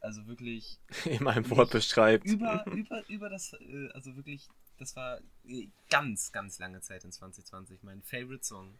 also 0.00 0.26
wirklich 0.26 0.78
In 1.04 1.22
meinem 1.24 1.48
Wort 1.50 1.70
beschreibt. 1.70 2.24
über, 2.24 2.64
über, 2.72 3.06
über 3.08 3.28
das, 3.28 3.52
äh, 3.54 3.88
also 3.92 4.16
wirklich, 4.16 4.48
das 4.78 4.96
war 4.96 5.20
äh, 5.46 5.68
ganz, 5.90 6.32
ganz 6.32 6.58
lange 6.58 6.80
Zeit 6.80 7.04
in 7.04 7.12
2020 7.12 7.82
mein 7.82 8.02
Favorite 8.02 8.44
Song. 8.44 8.78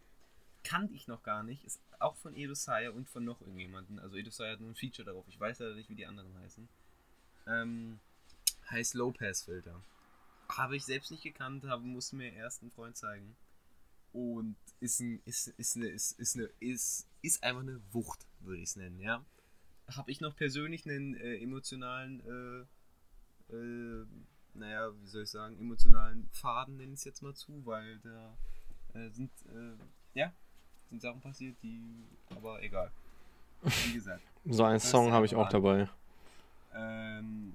Kannte 0.63 0.93
ich 0.93 1.07
noch 1.07 1.23
gar 1.23 1.43
nicht, 1.43 1.63
ist 1.65 1.81
auch 1.99 2.15
von 2.17 2.35
Edo 2.35 2.53
Saya 2.53 2.91
und 2.91 3.09
von 3.09 3.23
noch 3.23 3.41
irgendjemanden. 3.41 3.99
Also 3.99 4.15
Edo 4.15 4.29
Saya 4.29 4.53
hat 4.53 4.59
nur 4.59 4.69
ein 4.69 4.75
Feature 4.75 5.05
darauf, 5.05 5.27
ich 5.27 5.39
weiß 5.39 5.59
leider 5.59 5.75
nicht, 5.75 5.89
wie 5.89 5.95
die 5.95 6.05
anderen 6.05 6.33
heißen. 6.39 6.67
Ähm, 7.47 7.99
heißt 8.69 8.93
Low 8.95 9.11
Pass 9.11 9.43
Filter. 9.43 9.81
Habe 10.49 10.75
ich 10.75 10.85
selbst 10.85 11.11
nicht 11.11 11.23
gekannt, 11.23 11.63
habe, 11.65 11.83
musste 11.83 12.15
mir 12.15 12.33
erst 12.33 12.61
einen 12.61 12.71
Freund 12.71 12.97
zeigen. 12.97 13.35
Und 14.13 14.55
ist 14.81 14.99
ein, 14.99 15.21
ist, 15.25 15.47
ist 15.47 15.77
eine, 15.77 15.87
ist, 15.87 16.19
ist 16.19 16.35
eine, 16.35 16.49
ist, 16.59 17.07
ist 17.21 17.43
einfach 17.43 17.61
eine 17.61 17.79
Wucht, 17.91 18.25
würde 18.41 18.61
ich 18.61 18.69
es 18.69 18.75
nennen, 18.75 18.99
ja. 18.99 19.23
Habe 19.87 20.11
ich 20.11 20.21
noch 20.21 20.35
persönlich 20.35 20.85
einen 20.85 21.15
äh, 21.15 21.37
emotionalen, 21.37 22.19
äh, 23.49 23.55
äh, 23.55 24.05
naja, 24.53 24.91
wie 25.01 25.07
soll 25.07 25.23
ich 25.23 25.29
sagen, 25.29 25.57
emotionalen 25.57 26.29
Faden 26.33 26.77
nenne 26.77 26.93
ich 26.93 26.99
es 26.99 27.05
jetzt 27.05 27.21
mal 27.21 27.33
zu, 27.33 27.65
weil 27.65 27.99
da 27.99 28.37
äh, 28.93 29.09
sind, 29.11 29.31
äh, 29.47 29.77
ja, 30.13 30.33
sind 30.91 31.01
Sachen 31.01 31.21
passiert, 31.21 31.55
die, 31.63 31.81
aber 32.35 32.61
egal. 32.61 32.91
Wie 33.63 33.93
gesagt. 33.93 34.21
So 34.43 34.63
einen 34.63 34.79
Song 34.79 35.11
habe 35.11 35.27
ich 35.27 35.35
auch 35.35 35.49
dabei. 35.49 35.87
Ähm, 36.73 37.53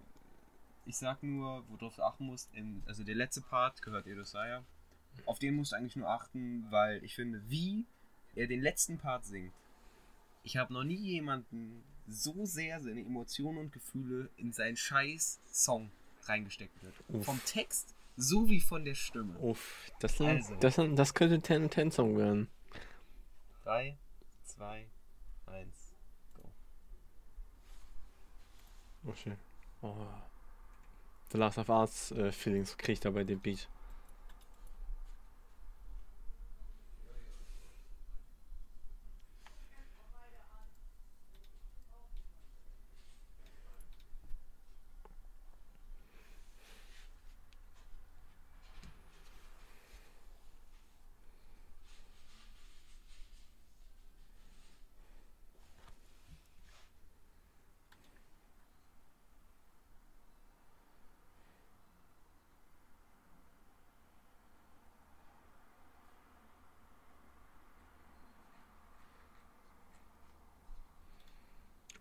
ich 0.85 0.97
sag 0.97 1.21
nur, 1.25 1.65
worauf 1.69 1.97
du 1.97 2.03
achten 2.03 2.27
musst, 2.27 2.49
im, 2.55 2.81
also 2.87 3.03
der 3.03 3.17
letzte 3.17 3.41
Part 3.41 3.83
gehört 3.83 4.07
Edosaya. 4.07 4.63
Auf 5.25 5.41
den 5.41 5.57
musst 5.57 5.73
du 5.73 5.77
eigentlich 5.77 5.97
nur 5.97 6.09
achten, 6.09 6.65
weil 6.71 7.03
ich 7.03 7.17
finde, 7.17 7.43
wie 7.49 7.87
er 8.37 8.47
den 8.47 8.61
letzten 8.61 8.99
Part 8.99 9.25
singt. 9.25 9.53
Ich 10.45 10.59
habe 10.59 10.73
noch 10.73 10.85
nie 10.85 10.95
jemanden 10.95 11.83
so 12.07 12.45
sehr 12.45 12.81
seine 12.81 13.01
Emotionen 13.01 13.59
und 13.59 13.73
Gefühle 13.73 14.31
in 14.37 14.53
seinen 14.53 14.77
scheiß 14.77 15.41
Song 15.51 15.91
reingesteckt 16.27 16.81
wird. 16.85 16.95
Uff. 17.09 17.25
Vom 17.25 17.41
Text 17.45 17.97
sowie 18.17 18.61
von 18.61 18.85
der 18.85 18.95
Stimme. 18.95 19.37
Uff, 19.41 19.91
das, 19.99 20.17
sind, 20.19 20.29
Also. 20.29 20.55
das, 20.61 20.77
sind, 20.77 20.97
das 20.97 21.15
könnte 21.15 21.43
10 21.43 21.69
10 21.69 21.91
Song 21.91 22.17
werden. 22.17 22.49
3, 23.67 23.97
2, 24.45 24.87
1, 25.49 25.67
go. 26.37 26.43
Okay. 29.09 29.33
Oh. 29.83 30.07
The 31.31 31.39
Last 31.39 31.59
of 31.59 31.69
Us 31.71 32.11
äh, 32.11 32.33
Feelings 32.33 32.77
kriegt 32.77 33.05
er 33.05 33.13
bei 33.13 33.23
dem 33.23 33.39
Beat. 33.39 33.69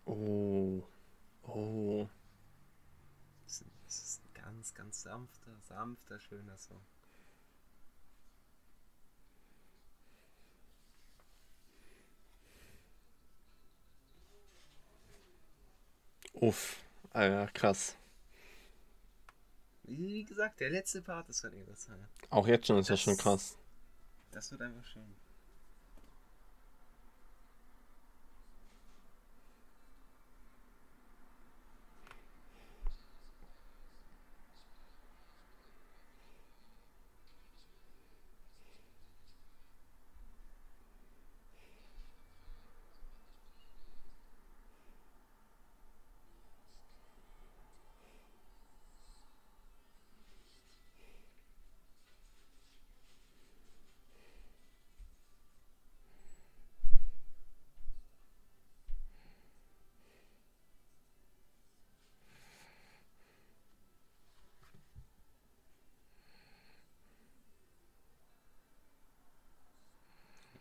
Oh. 0.07 0.83
Oh. 1.47 2.07
Das 3.45 3.61
ist- 3.61 3.65
das 3.85 3.95
ist 4.03 4.21
ein 4.21 4.33
ganz, 4.75 5.01
sanfter, 5.01 5.51
sanfter, 5.67 6.19
schöner 6.19 6.57
Song. 6.57 6.81
Uff. 16.33 16.81
Alter, 17.11 17.47
krass. 17.53 17.95
Wie 19.83 20.23
gesagt, 20.23 20.59
der 20.59 20.69
letzte 20.71 21.01
Part 21.01 21.29
ist 21.29 21.41
von 21.41 21.53
Edosaya. 21.53 22.07
Auch 22.29 22.47
jetzt 22.47 22.67
schon 22.67 22.79
ist 22.79 22.89
das 22.89 22.99
Das- 22.99 23.03
schon 23.03 23.17
krass. 23.17 23.57
Das 24.31 24.51
wird 24.51 24.61
einfach 24.61 24.85
schön. 24.85 25.15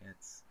Jetzt. 0.01 0.45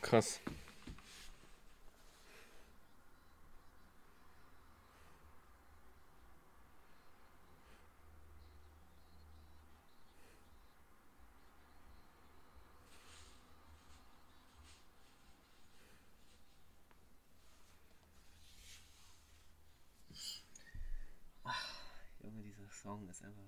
Krass. 0.00 0.40
Junge, 22.22 22.42
dieser 22.42 22.68
Song 22.70 23.08
ist 23.08 23.22
einfach 23.22 23.42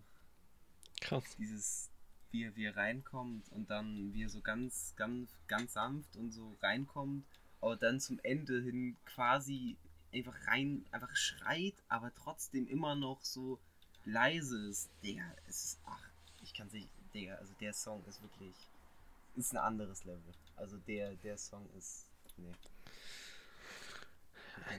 Krass. 1.00 1.24
dieses, 1.38 1.90
wie 2.30 2.44
er, 2.44 2.56
wie 2.56 2.64
er 2.64 2.76
reinkommt 2.76 3.50
und 3.52 3.70
dann 3.70 4.12
wie 4.14 4.24
er 4.24 4.28
so 4.28 4.40
ganz, 4.40 4.94
ganz, 4.96 5.30
ganz 5.48 5.72
sanft 5.72 6.16
und 6.16 6.32
so 6.32 6.56
reinkommt, 6.62 7.24
aber 7.60 7.76
dann 7.76 8.00
zum 8.00 8.18
Ende 8.22 8.60
hin 8.62 8.96
quasi 9.04 9.76
einfach 10.12 10.36
rein, 10.46 10.84
einfach 10.90 11.14
schreit, 11.16 11.74
aber 11.88 12.12
trotzdem 12.14 12.66
immer 12.68 12.94
noch 12.94 13.20
so 13.22 13.58
leise 14.04 14.68
ist. 14.68 14.90
Digga, 15.02 15.24
es 15.48 15.64
ist, 15.64 15.80
ach, 15.86 16.02
ich 16.42 16.54
kann 16.54 16.68
sich, 16.70 16.86
Digga, 17.14 17.34
also 17.36 17.52
der 17.60 17.72
Song 17.72 18.02
ist 18.08 18.22
wirklich, 18.22 18.54
ist 19.36 19.52
ein 19.52 19.58
anderes 19.58 20.04
Level. 20.04 20.32
Also 20.56 20.78
der, 20.86 21.14
der 21.16 21.38
Song 21.38 21.68
ist, 21.76 22.06
nee. 22.36 22.52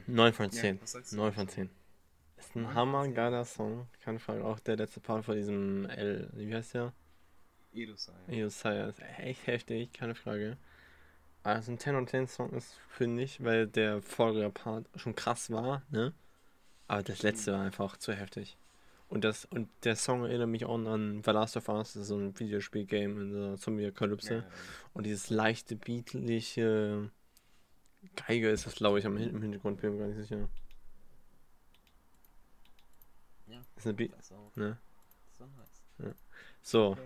9 0.07 0.33
von 0.33 0.45
Ja, 0.51 0.51
10. 0.51 0.81
was 0.81 0.91
sagst 0.91 1.11
du 1.11 1.15
9 1.17 1.25
dazu? 1.27 1.39
von 1.39 1.49
10. 1.49 1.69
Ist 2.37 2.55
ein 2.55 2.73
hammergeiler 2.73 3.45
Song. 3.45 3.87
Keine 4.01 4.19
Frage. 4.19 4.43
Auch 4.43 4.59
der 4.59 4.77
letzte 4.77 4.99
Part 4.99 5.25
von 5.25 5.35
diesem 5.35 5.85
L. 5.89 6.29
Wie 6.33 6.53
heißt 6.53 6.73
der? 6.73 6.93
Edosai. 7.73 8.13
Josiah 8.27 8.87
ist 8.87 8.99
echt 9.19 9.47
heftig, 9.47 9.93
keine 9.93 10.15
Frage. 10.15 10.57
Also 11.43 11.71
ein 11.71 11.79
10 11.79 11.95
und 11.95 12.09
10 12.09 12.27
Song 12.27 12.51
ist, 12.51 12.75
finde 12.89 13.23
ich, 13.23 13.43
weil 13.43 13.67
der 13.67 14.01
vorige 14.01 14.49
Part 14.49 14.85
schon 14.95 15.15
krass 15.15 15.49
war, 15.49 15.81
ne? 15.89 16.13
Aber 16.87 17.01
das 17.03 17.23
letzte 17.23 17.53
war 17.53 17.61
einfach 17.61 17.97
zu 17.97 18.13
heftig. 18.13 18.57
Und 19.07 19.23
das 19.23 19.45
und 19.45 19.69
der 19.83 19.95
Song 19.95 20.23
erinnert 20.23 20.49
mich 20.49 20.65
auch 20.65 20.77
an 20.77 21.21
The 21.23 21.31
Last 21.31 21.57
of 21.57 21.67
Us, 21.69 21.93
das 21.93 22.03
ist 22.03 22.07
so 22.09 22.17
ein 22.17 22.37
Videospiel-Game 22.39 23.19
in 23.21 23.33
der 23.33 23.57
Zombie-Apokalypse. 23.57 24.35
Ja, 24.35 24.43
Und 24.93 25.05
dieses 25.05 25.29
leichte, 25.29 25.75
beatliche 25.75 27.09
Geige 28.15 28.49
ist 28.49 28.65
das, 28.65 28.75
glaube 28.75 28.99
ich, 28.99 29.05
am 29.05 29.17
im 29.17 29.41
Hintergrund, 29.41 29.81
bin 29.81 29.93
mir 29.93 29.99
gar 29.99 30.07
nicht 30.07 30.17
sicher. 30.27 30.47
ja, 33.47 33.61
Ist 33.75 33.85
eine 33.85 33.93
Be 33.95 34.09
das 34.09 34.31
auch. 34.31 34.55
ne? 34.55 34.77
So 35.37 35.45
nice. 35.45 36.15
So, 36.61 36.91
Okay. 36.91 37.01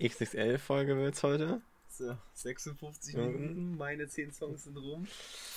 XXL-Folge 0.00 0.96
wird's 0.96 1.22
heute. 1.22 1.60
So, 1.88 2.16
56 2.34 3.14
Ja. 3.14 3.26
Minuten, 3.26 3.76
meine 3.76 4.06
10 4.08 4.32
Songs 4.32 4.64
sind 4.64 4.76
rum. 4.76 5.06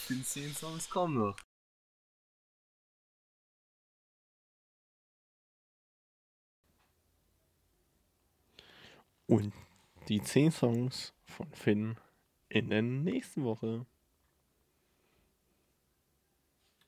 Die 0.10 0.24
10 0.24 0.54
Songs 0.54 0.90
kommen 0.90 1.18
noch. 1.20 1.36
Und 9.28 9.54
die 10.10 10.22
10 10.22 10.52
Songs 10.52 11.14
von 11.24 11.52
Finn 11.54 11.98
in 12.50 12.70
der 12.70 12.82
nächsten 12.82 13.44
Woche. 13.44 13.86